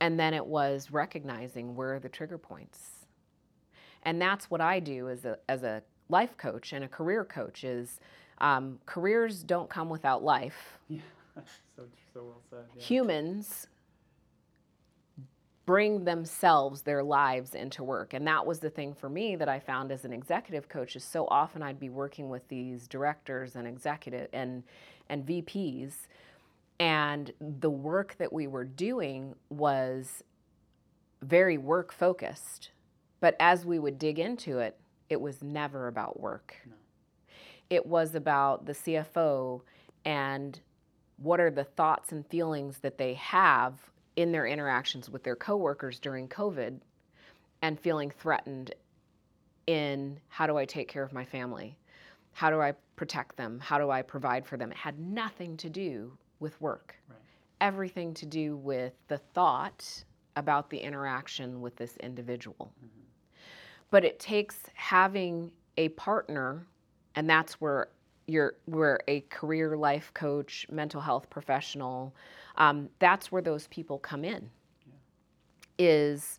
[0.00, 2.98] And then it was recognizing where are the trigger points
[4.02, 7.64] and that's what I do as a, as a life coach and a career coach
[7.64, 8.00] is
[8.38, 10.78] um, careers don't come without life.
[11.36, 11.44] Yeah,
[11.76, 12.64] so, so well said.
[12.74, 12.82] Yeah.
[12.82, 13.68] Humans
[15.66, 18.12] bring themselves, their lives into work.
[18.12, 21.04] And that was the thing for me that I found as an executive coach is
[21.04, 24.64] so often I'd be working with these directors and executive and
[25.10, 25.92] and VPs
[26.80, 30.22] and the work that we were doing was
[31.22, 32.70] very work focused
[33.20, 36.54] but as we would dig into it, it was never about work.
[36.66, 36.74] No.
[37.70, 39.62] It was about the CFO
[40.04, 40.60] and
[41.16, 43.74] what are the thoughts and feelings that they have
[44.16, 46.80] in their interactions with their coworkers during COVID
[47.60, 48.74] and feeling threatened
[49.66, 51.76] in how do I take care of my family?
[52.32, 53.58] How do I protect them?
[53.60, 54.70] How do I provide for them?
[54.70, 56.96] It had nothing to do with work.
[57.08, 57.18] Right.
[57.60, 60.04] Everything to do with the thought
[60.36, 62.72] about the interaction with this individual.
[62.78, 63.02] Mm-hmm.
[63.90, 66.66] But it takes having a partner,
[67.14, 67.88] and that's where
[68.26, 72.14] you're where a career life coach, mental health professional,
[72.56, 74.50] um, that's where those people come in.
[74.86, 74.94] Yeah.
[75.78, 76.38] Is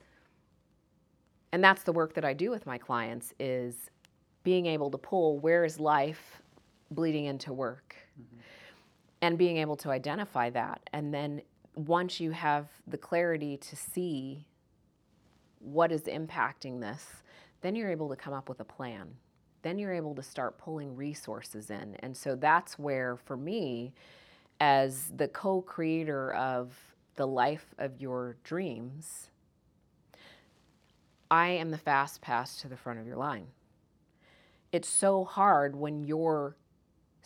[1.51, 3.89] and that's the work that I do with my clients is
[4.43, 6.41] being able to pull where is life
[6.91, 7.95] bleeding into work.
[9.21, 11.41] And being able to identify that and then
[11.75, 14.45] once you have the clarity to see
[15.59, 17.19] what is impacting this
[17.61, 19.07] then you're able to come up with a plan.
[19.61, 21.95] Then you're able to start pulling resources in.
[21.99, 23.93] And so that's where, for me,
[24.61, 26.73] as the co creator of
[27.15, 29.29] the life of your dreams,
[31.29, 33.47] I am the fast pass to the front of your line.
[34.71, 36.55] It's so hard when you're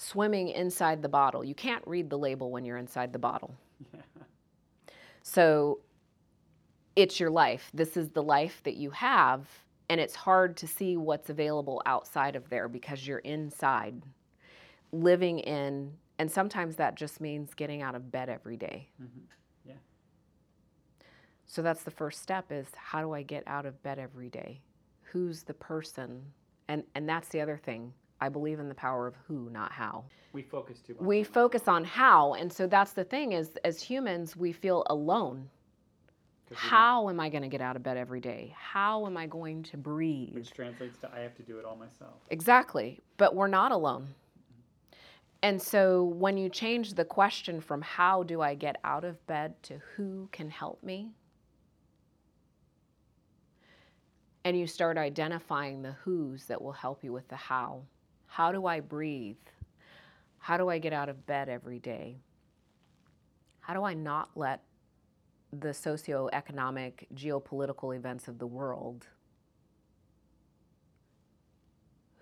[0.04, 1.44] swimming inside the bottle.
[1.44, 3.56] You can't read the label when you're inside the bottle.
[3.94, 4.02] Yeah.
[5.26, 5.80] So
[6.98, 7.72] it's your life.
[7.74, 9.48] This is the life that you have
[9.90, 14.02] and it's hard to see what's available outside of there because you're inside
[14.92, 18.88] living in and sometimes that just means getting out of bed every day.
[19.02, 19.20] Mm-hmm.
[19.66, 19.74] yeah
[21.46, 24.62] so that's the first step is how do i get out of bed every day
[25.02, 26.22] who's the person
[26.68, 27.94] and and that's the other thing
[28.24, 31.68] i believe in the power of who not how we focus too much we focus
[31.68, 35.50] on how and so that's the thing is as humans we feel alone
[36.56, 38.54] how am I going to get out of bed every day?
[38.58, 40.36] How am I going to breathe?
[40.36, 42.14] Which translates to I have to do it all myself.
[42.30, 43.00] Exactly.
[43.18, 44.08] But we're not alone.
[45.42, 49.62] And so when you change the question from how do I get out of bed
[49.64, 51.10] to who can help me,
[54.46, 57.82] and you start identifying the who's that will help you with the how.
[58.34, 59.36] How do I breathe?
[60.40, 62.18] How do I get out of bed every day?
[63.60, 64.64] How do I not let
[65.52, 69.06] the socioeconomic, geopolitical events of the world,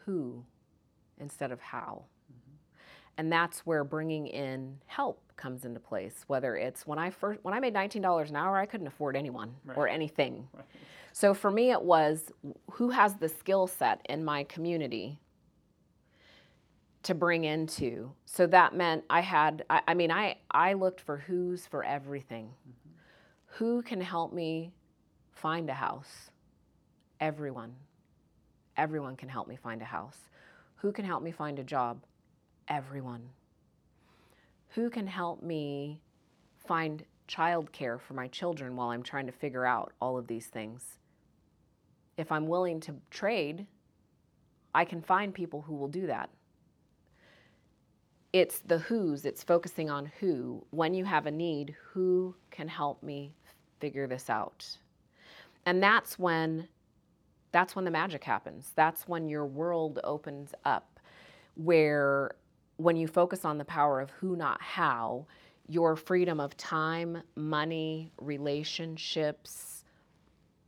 [0.03, 0.43] who
[1.17, 2.03] instead of how.
[2.29, 2.55] Mm-hmm.
[3.17, 6.25] And that's where bringing in help comes into place.
[6.27, 9.15] Whether it's when I first when I made nineteen dollars an hour, I couldn't afford
[9.15, 9.77] anyone right.
[9.77, 10.45] or anything.
[10.53, 10.65] Right.
[11.13, 12.33] So for me, it was
[12.71, 15.17] who has the skill set in my community
[17.03, 18.11] to bring into.
[18.25, 19.65] So that meant I had.
[19.69, 22.45] I, I mean, I I looked for who's for everything.
[22.45, 22.81] Mm-hmm
[23.55, 24.71] who can help me
[25.33, 26.31] find a house?
[27.19, 27.75] Everyone.
[28.77, 30.17] Everyone can help me find a house.
[30.77, 32.03] Who can help me find a job?
[32.67, 33.29] Everyone.
[34.69, 36.01] Who can help me
[36.65, 40.97] find childcare for my children while I'm trying to figure out all of these things.
[42.17, 43.67] If I'm willing to trade,
[44.73, 46.29] I can find people who will do that.
[48.33, 50.65] It's the who's, it's focusing on who.
[50.69, 53.33] When you have a need, who can help me
[53.79, 54.65] figure this out?
[55.65, 56.67] And that's when
[57.51, 58.71] that's when the magic happens.
[58.75, 60.99] That's when your world opens up
[61.55, 62.31] where
[62.77, 65.25] when you focus on the power of who not how,
[65.67, 69.83] your freedom of time, money, relationships,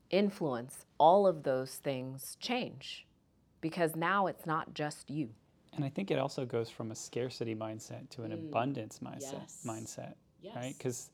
[0.10, 3.06] influence, all of those things change
[3.62, 5.30] because now it's not just you.
[5.76, 8.36] And I think it also goes from a scarcity mindset to an mm.
[8.36, 9.64] abundance mindset yes.
[9.66, 10.56] mindset, yes.
[10.56, 10.78] right?
[10.80, 11.10] Cuz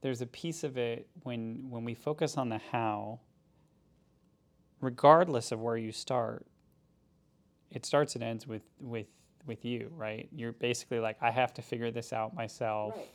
[0.00, 3.20] there's a piece of it when when we focus on the how
[4.80, 6.46] regardless of where you start,
[7.70, 9.08] it starts and ends with with
[9.46, 10.28] with you, right?
[10.30, 12.94] You're basically like, I have to figure this out myself.
[12.96, 13.08] Right.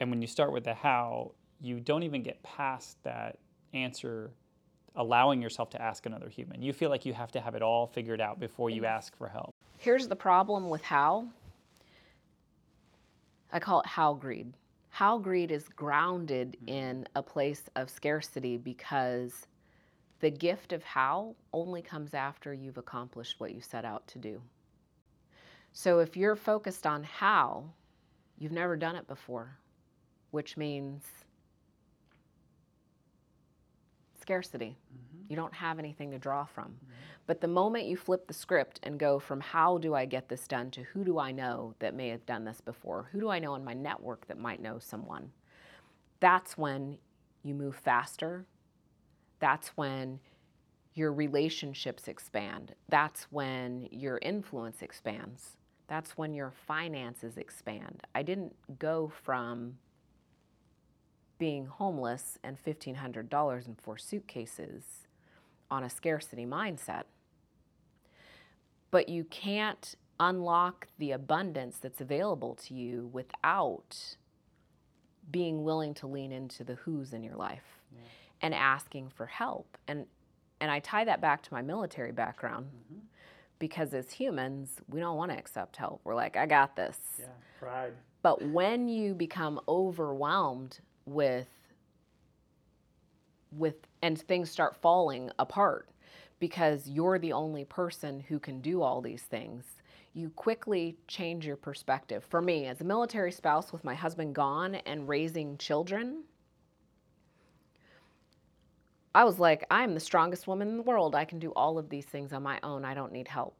[0.00, 3.38] And when you start with the how, you don't even get past that
[3.72, 4.32] answer
[4.96, 6.62] allowing yourself to ask another human.
[6.62, 9.28] You feel like you have to have it all figured out before you ask for
[9.28, 9.49] help.
[9.80, 11.28] Here's the problem with how.
[13.50, 14.52] I call it how greed.
[14.90, 16.68] How greed is grounded mm-hmm.
[16.68, 19.46] in a place of scarcity because
[20.20, 24.42] the gift of how only comes after you've accomplished what you set out to do.
[25.72, 27.64] So if you're focused on how,
[28.38, 29.56] you've never done it before,
[30.30, 31.06] which means
[34.30, 34.76] scarcity.
[34.94, 35.24] Mm-hmm.
[35.28, 36.66] You don't have anything to draw from.
[36.66, 36.92] Mm-hmm.
[37.26, 40.46] But the moment you flip the script and go from how do I get this
[40.46, 43.08] done to who do I know that may have done this before?
[43.10, 45.32] Who do I know in my network that might know someone?
[46.20, 46.98] That's when
[47.42, 48.44] you move faster,
[49.40, 50.20] that's when
[50.94, 52.74] your relationships expand.
[52.88, 55.56] That's when your influence expands.
[55.88, 58.02] That's when your finances expand.
[58.14, 59.78] I didn't go from
[61.40, 64.84] being homeless and $1,500 in four suitcases
[65.70, 67.04] on a scarcity mindset.
[68.90, 74.16] But you can't unlock the abundance that's available to you without
[75.32, 78.02] being willing to lean into the who's in your life yeah.
[78.42, 79.78] and asking for help.
[79.88, 80.06] And
[80.60, 83.00] and I tie that back to my military background mm-hmm.
[83.58, 86.02] because as humans, we don't want to accept help.
[86.04, 86.98] We're like, I got this.
[87.18, 87.94] Yeah, pride.
[88.20, 90.80] But when you become overwhelmed
[91.10, 91.48] with
[93.52, 95.88] with and things start falling apart
[96.38, 99.64] because you're the only person who can do all these things,
[100.14, 102.24] you quickly change your perspective.
[102.28, 106.24] For me, as a military spouse with my husband gone and raising children,
[109.14, 111.14] I was like, I'm the strongest woman in the world.
[111.14, 112.84] I can do all of these things on my own.
[112.84, 113.56] I don't need help.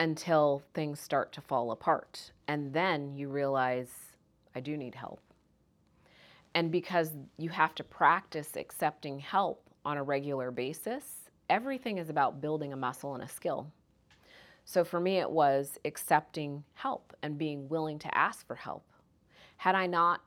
[0.00, 2.32] Until things start to fall apart.
[2.48, 3.90] And then you realize
[4.54, 5.20] I do need help.
[6.54, 12.40] And because you have to practice accepting help on a regular basis, everything is about
[12.40, 13.66] building a muscle and a skill.
[14.64, 18.84] So for me, it was accepting help and being willing to ask for help.
[19.56, 20.20] Had I not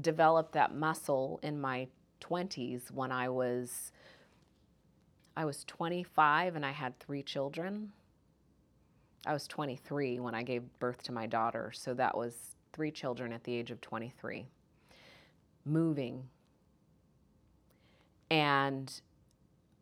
[0.00, 1.88] developed that muscle in my
[2.20, 3.92] 20s when I was
[5.36, 7.90] I was 25 and I had three children.
[9.24, 12.34] I was 23 when I gave birth to my daughter, so that was
[12.72, 14.46] three children at the age of 23.
[15.64, 16.28] Moving.
[18.30, 19.00] And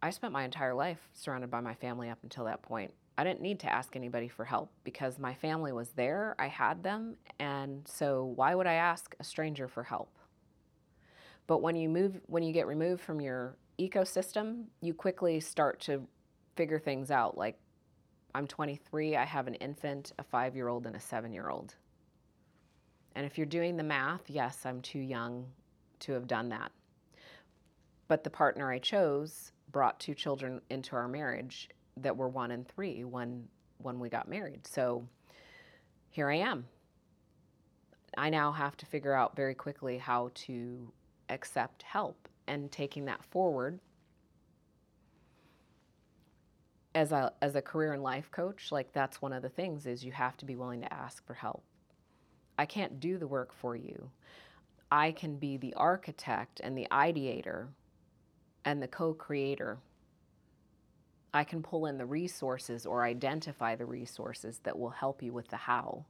[0.03, 2.93] I spent my entire life surrounded by my family up until that point.
[3.19, 6.83] I didn't need to ask anybody for help because my family was there, I had
[6.83, 10.11] them, and so why would I ask a stranger for help?
[11.47, 16.07] But when you move, when you get removed from your ecosystem, you quickly start to
[16.57, 17.37] figure things out.
[17.37, 17.59] Like,
[18.35, 21.75] I'm 23, I have an infant, a five year old, and a seven year old.
[23.15, 25.47] And if you're doing the math, yes, I'm too young
[26.01, 26.73] to have done that.
[28.09, 32.67] But the partner I chose brought two children into our marriage that were one and
[32.67, 33.47] three when,
[33.79, 34.67] when we got married.
[34.67, 35.07] So
[36.11, 36.67] here I am.
[38.19, 40.93] I now have to figure out very quickly how to
[41.29, 43.79] accept help and taking that forward
[46.95, 50.05] as a as a career and life coach like that's one of the things is
[50.05, 51.63] you have to be willing to ask for help
[52.59, 54.11] i can't do the work for you
[54.91, 57.69] i can be the architect and the ideator
[58.65, 59.79] and the co-creator
[61.33, 65.49] i can pull in the resources or identify the resources that will help you with
[65.49, 66.05] the how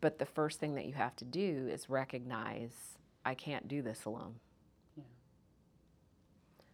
[0.00, 4.04] but the first thing that you have to do is recognize I can't do this
[4.04, 4.36] alone.
[4.96, 5.04] Yeah.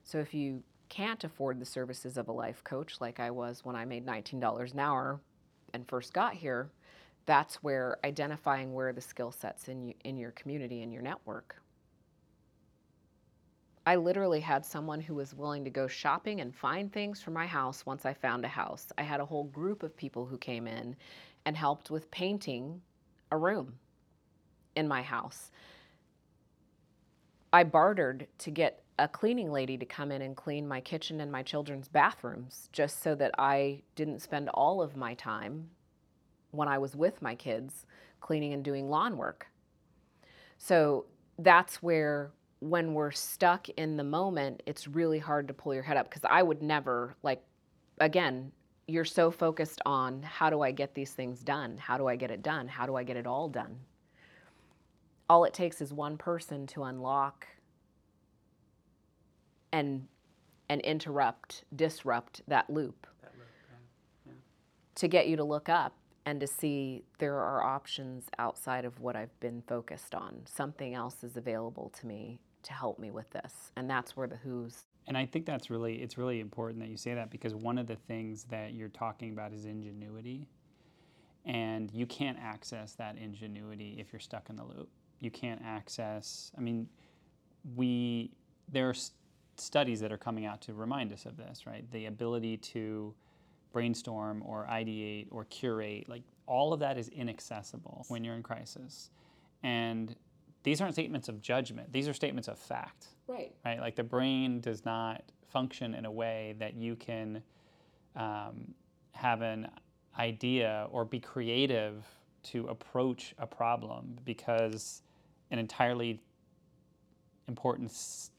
[0.02, 3.76] So if you can't afford the services of a life coach like I was when
[3.76, 5.20] I made $19 an hour
[5.72, 6.70] and first got here,
[7.26, 11.56] that's where identifying where the skill sets in you, in your community and your network.
[13.86, 17.46] I literally had someone who was willing to go shopping and find things for my
[17.46, 18.86] house once I found a house.
[18.96, 20.96] I had a whole group of people who came in
[21.44, 22.80] and helped with painting
[23.30, 23.74] a room
[24.74, 25.50] in my house.
[27.52, 31.30] I bartered to get a cleaning lady to come in and clean my kitchen and
[31.30, 35.68] my children's bathrooms just so that I didn't spend all of my time
[36.54, 37.86] when I was with my kids
[38.20, 39.46] cleaning and doing lawn work.
[40.58, 41.04] So
[41.38, 45.98] that's where when we're stuck in the moment, it's really hard to pull your head
[45.98, 47.42] up because I would never like
[47.98, 48.50] again,
[48.86, 51.76] you're so focused on how do I get these things done?
[51.78, 52.68] How do I get it done?
[52.68, 53.78] How do I get it all done?
[55.28, 57.46] All it takes is one person to unlock
[59.72, 60.06] and
[60.70, 63.06] and interrupt, disrupt that loop.
[63.20, 64.32] That loop yeah.
[64.32, 64.38] Yeah.
[64.94, 65.94] To get you to look up
[66.26, 70.42] and to see there are options outside of what I've been focused on.
[70.46, 73.72] Something else is available to me to help me with this.
[73.76, 76.96] And that's where the who's and I think that's really it's really important that you
[76.96, 80.48] say that because one of the things that you're talking about is ingenuity.
[81.46, 84.88] And you can't access that ingenuity if you're stuck in the loop.
[85.20, 86.88] You can't access I mean
[87.76, 88.30] we
[88.72, 88.94] there are
[89.56, 91.88] studies that are coming out to remind us of this, right?
[91.90, 93.14] The ability to
[93.74, 99.10] brainstorm or ideate or curate, like all of that is inaccessible when you're in crisis.
[99.62, 100.14] And
[100.62, 103.08] these aren't statements of judgment, these are statements of fact.
[103.26, 103.52] Right.
[103.64, 103.80] Right?
[103.80, 107.42] Like the brain does not function in a way that you can
[108.16, 108.74] um,
[109.12, 109.68] have an
[110.18, 112.06] idea or be creative
[112.44, 115.02] to approach a problem because
[115.50, 116.20] an entirely
[117.48, 117.92] important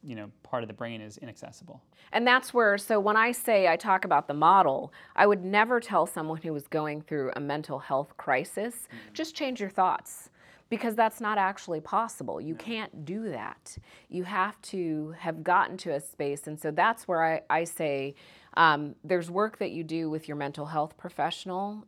[0.03, 3.67] you know part of the brain is inaccessible and that's where so when i say
[3.67, 7.39] i talk about the model i would never tell someone who was going through a
[7.39, 9.13] mental health crisis mm-hmm.
[9.13, 10.29] just change your thoughts
[10.69, 13.77] because that's not actually possible you can't do that
[14.09, 18.15] you have to have gotten to a space and so that's where i, I say
[18.57, 21.85] um, there's work that you do with your mental health professional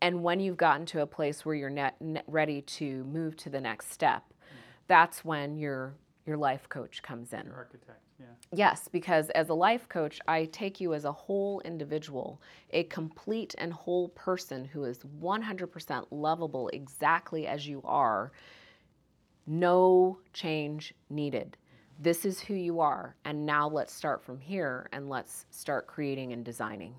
[0.00, 3.50] and when you've gotten to a place where you're net, net ready to move to
[3.50, 4.56] the next step mm-hmm.
[4.88, 5.94] that's when you're
[6.26, 7.46] your life coach comes in.
[7.46, 8.26] Your architect, yeah.
[8.52, 13.54] Yes, because as a life coach, I take you as a whole individual, a complete
[13.58, 18.32] and whole person who is 100% lovable exactly as you are.
[19.46, 21.56] No change needed.
[22.00, 26.32] This is who you are, and now let's start from here and let's start creating
[26.32, 26.94] and designing.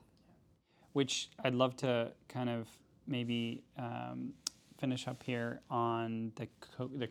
[0.93, 2.67] Which I'd love to kind of
[3.05, 4.33] maybe um,
[4.79, 7.07] finish up here on the co- the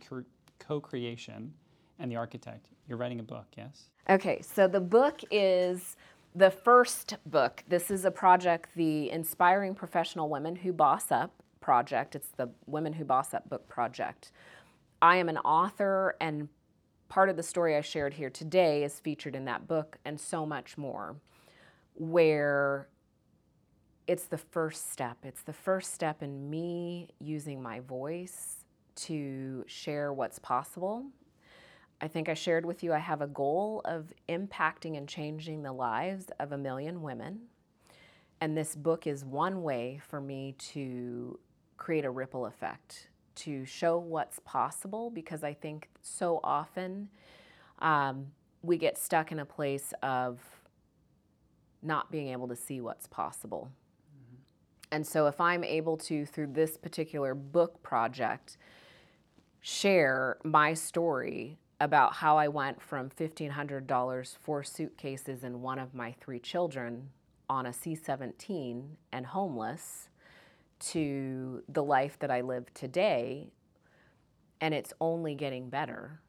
[0.59, 1.53] co-creation
[1.99, 2.69] and the architect.
[2.89, 3.89] You're writing a book, yes?
[4.09, 5.97] Okay, so the book is
[6.35, 7.65] the first book.
[7.69, 12.15] This is a project, the Inspiring Professional Women Who Boss Up project.
[12.15, 14.33] It's the Women Who Boss Up book project.
[15.03, 16.49] I am an author, and
[17.09, 20.47] part of the story I shared here today is featured in that book, and so
[20.47, 21.17] much more,
[21.95, 22.89] where
[24.07, 25.17] it's the first step.
[25.25, 28.65] It's the first step in me using my voice
[28.97, 31.07] to share what's possible
[32.01, 35.73] I think I shared with you I have a goal of impacting and changing the
[35.73, 37.41] lives of a million women.
[38.41, 41.39] And this book is one way for me to
[41.79, 47.09] create a ripple effect, to show what's possible, because I think so often
[47.79, 48.27] um,
[48.63, 50.41] we get stuck in a place of
[51.83, 53.71] not being able to see what's possible.
[54.11, 54.37] Mm-hmm.
[54.93, 58.59] And so, if I'm able to, through this particular book project,
[59.61, 66.13] share my story about how I went from $1,500 four suitcases and one of my
[66.21, 67.11] three children
[67.49, 70.09] on a C 17 and homeless
[70.79, 73.51] to the life that I live today,
[74.61, 76.21] and it's only getting better.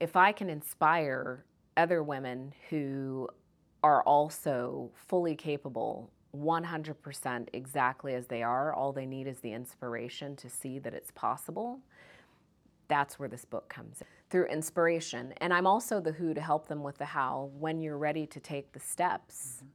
[0.00, 1.44] If I can inspire
[1.76, 3.28] other women who
[3.82, 10.34] are also fully capable 100% exactly as they are, all they need is the inspiration
[10.36, 11.80] to see that it's possible
[12.92, 15.32] that's where this book comes in through inspiration.
[15.38, 18.38] And I'm also the who to help them with the how when you're ready to
[18.38, 19.68] take the steps, mm-hmm.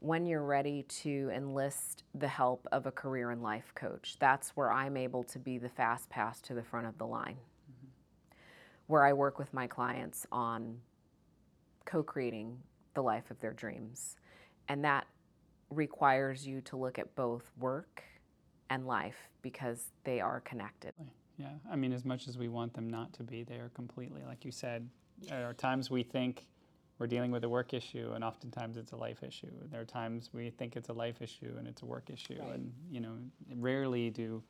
[0.00, 4.16] when you're ready to enlist the help of a career and life coach.
[4.18, 7.36] That's where I'm able to be the fast pass to the front of the line,
[7.36, 7.88] mm-hmm.
[8.86, 10.76] where I work with my clients on
[11.86, 12.58] co creating
[12.92, 14.16] the life of their dreams.
[14.68, 15.06] And that
[15.70, 18.02] requires you to look at both work
[18.68, 20.92] and life because they are connected.
[21.38, 24.22] Yeah, I mean, as much as we want them not to be, they are completely,
[24.26, 24.88] like you said,
[25.28, 26.46] there are times we think
[26.98, 29.50] we're dealing with a work issue, and oftentimes it's a life issue.
[29.70, 32.54] There are times we think it's a life issue and it's a work issue, Right.
[32.54, 33.14] and you know,
[33.56, 34.42] rarely do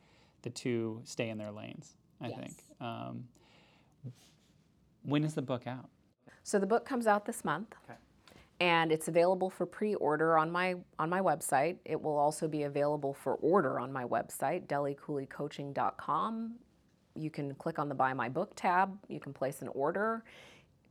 [0.43, 1.97] the two stay in their lanes.
[2.23, 2.39] I Yes.
[2.39, 2.65] think.
[2.81, 3.28] Um,
[5.02, 5.90] when is the book out?
[6.43, 7.74] So the book comes out this month.
[7.85, 7.98] Okay.
[8.60, 11.77] And it's available for pre-order on my on my website.
[11.85, 16.59] It will also be available for order on my website, delicooleycoaching.com.
[17.18, 18.96] You can click on the buy my book tab.
[19.08, 20.24] You can place an order.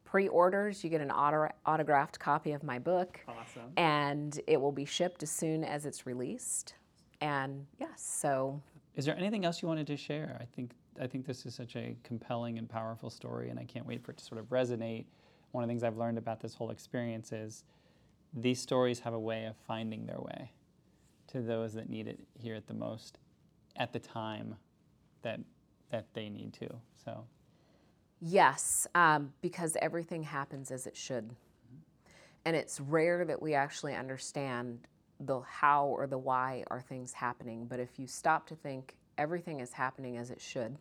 [0.03, 3.73] Pre-orders, you get an auto- autographed copy of my book, Awesome.
[3.75, 6.75] and it will be shipped as soon as it's released.
[7.19, 8.61] And yes, so
[8.95, 10.37] Is there anything else you wanted to share?
[10.39, 13.85] I think I think this is such a compelling and powerful story, and I can't
[13.85, 15.05] wait for it to sort of resonate.
[15.51, 17.63] One of the things I've learned about this whole experience is
[18.33, 20.51] these stories have a way of finding their way
[21.27, 23.19] to those that need it here at the most
[23.75, 24.55] at the time
[25.21, 25.39] that
[25.91, 26.68] that they need to.
[27.03, 27.26] So
[28.19, 31.35] Yes, um, because everything happens as it should.
[32.45, 34.80] And it's rare that we actually understand
[35.19, 37.65] the how or the why are things happening.
[37.65, 40.77] But if you stop to think everything is happening as it should,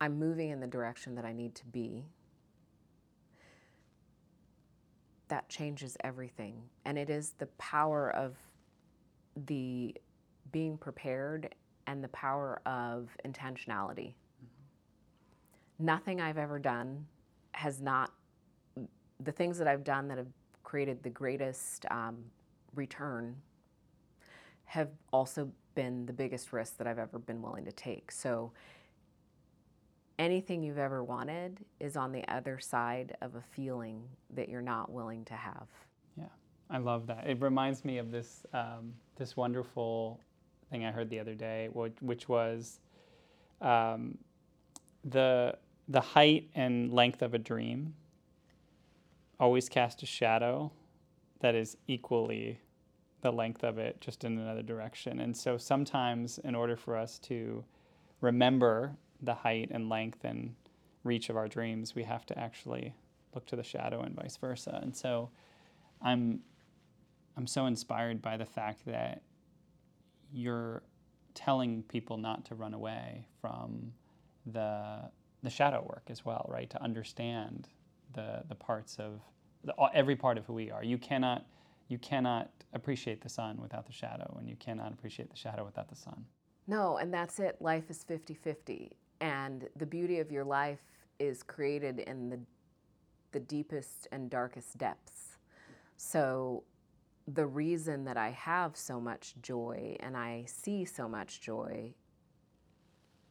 [0.00, 2.04] I'm moving in the direction that I need to be,
[5.28, 6.62] that changes everything.
[6.84, 8.36] And it is the power of
[9.46, 9.96] the
[10.50, 11.54] being prepared
[11.86, 14.14] and the power of intentionality
[15.82, 17.06] nothing I've ever done
[17.52, 18.12] has not,
[19.20, 20.28] the things that I've done that have
[20.62, 22.18] created the greatest um,
[22.74, 23.36] return
[24.64, 28.10] have also been the biggest risk that I've ever been willing to take.
[28.10, 28.52] So
[30.18, 34.90] anything you've ever wanted is on the other side of a feeling that you're not
[34.90, 35.66] willing to have.
[36.16, 36.24] Yeah,
[36.70, 37.26] I love that.
[37.26, 40.20] It reminds me of this um, this wonderful
[40.72, 42.80] thing I heard the other day, which, which was
[43.60, 44.18] um,
[45.04, 45.56] the
[45.88, 47.94] the height and length of a dream
[49.38, 50.70] always cast a shadow
[51.40, 52.60] that is equally
[53.20, 55.20] the length of it, just in another direction.
[55.20, 57.64] And so sometimes, in order for us to
[58.20, 60.54] remember the height and length and
[61.04, 62.94] reach of our dreams, we have to actually
[63.34, 64.78] look to the shadow and vice versa.
[64.82, 65.30] And so
[66.00, 66.40] I'm
[67.36, 69.22] I'm so inspired by the fact that
[70.32, 70.82] you're
[71.34, 73.92] telling people not to run away from
[74.46, 75.10] the
[75.42, 76.70] the shadow work as well, right?
[76.70, 77.68] To understand
[78.14, 79.20] the the parts of
[79.64, 80.84] the, every part of who we are.
[80.84, 81.46] You cannot
[81.88, 85.88] you cannot appreciate the sun without the shadow, and you cannot appreciate the shadow without
[85.88, 86.24] the sun.
[86.66, 87.56] No, and that's it.
[87.60, 88.92] Life is 50 50.
[89.20, 90.80] And the beauty of your life
[91.18, 92.40] is created in the,
[93.32, 95.38] the deepest and darkest depths.
[95.96, 96.64] So,
[97.26, 101.94] the reason that I have so much joy and I see so much joy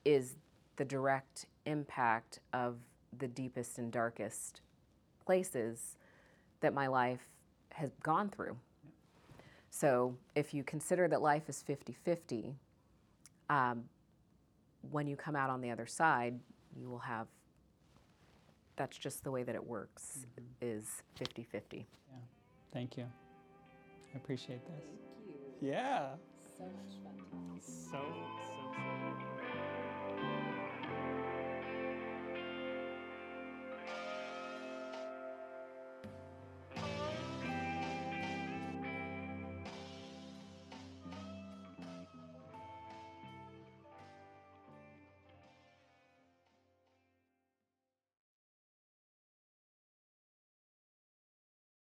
[0.05, 0.35] is
[0.77, 2.77] the direct impact of
[3.17, 4.61] the deepest and darkest
[5.25, 5.97] places
[6.61, 7.21] that my life
[7.73, 8.57] has gone through.
[9.69, 12.55] So, if you consider that life is 50 50,
[13.49, 13.83] um,
[14.91, 16.39] when you come out on the other side,
[16.75, 17.27] you will have
[18.75, 20.25] that's just the way that it works
[20.61, 21.85] is 50 50.
[22.73, 23.05] Thank you.
[24.13, 24.85] I appreciate this.
[25.61, 26.15] Yeah.
[26.57, 27.59] So much fun.
[27.61, 27.99] So so.
[29.19, 29.30] so.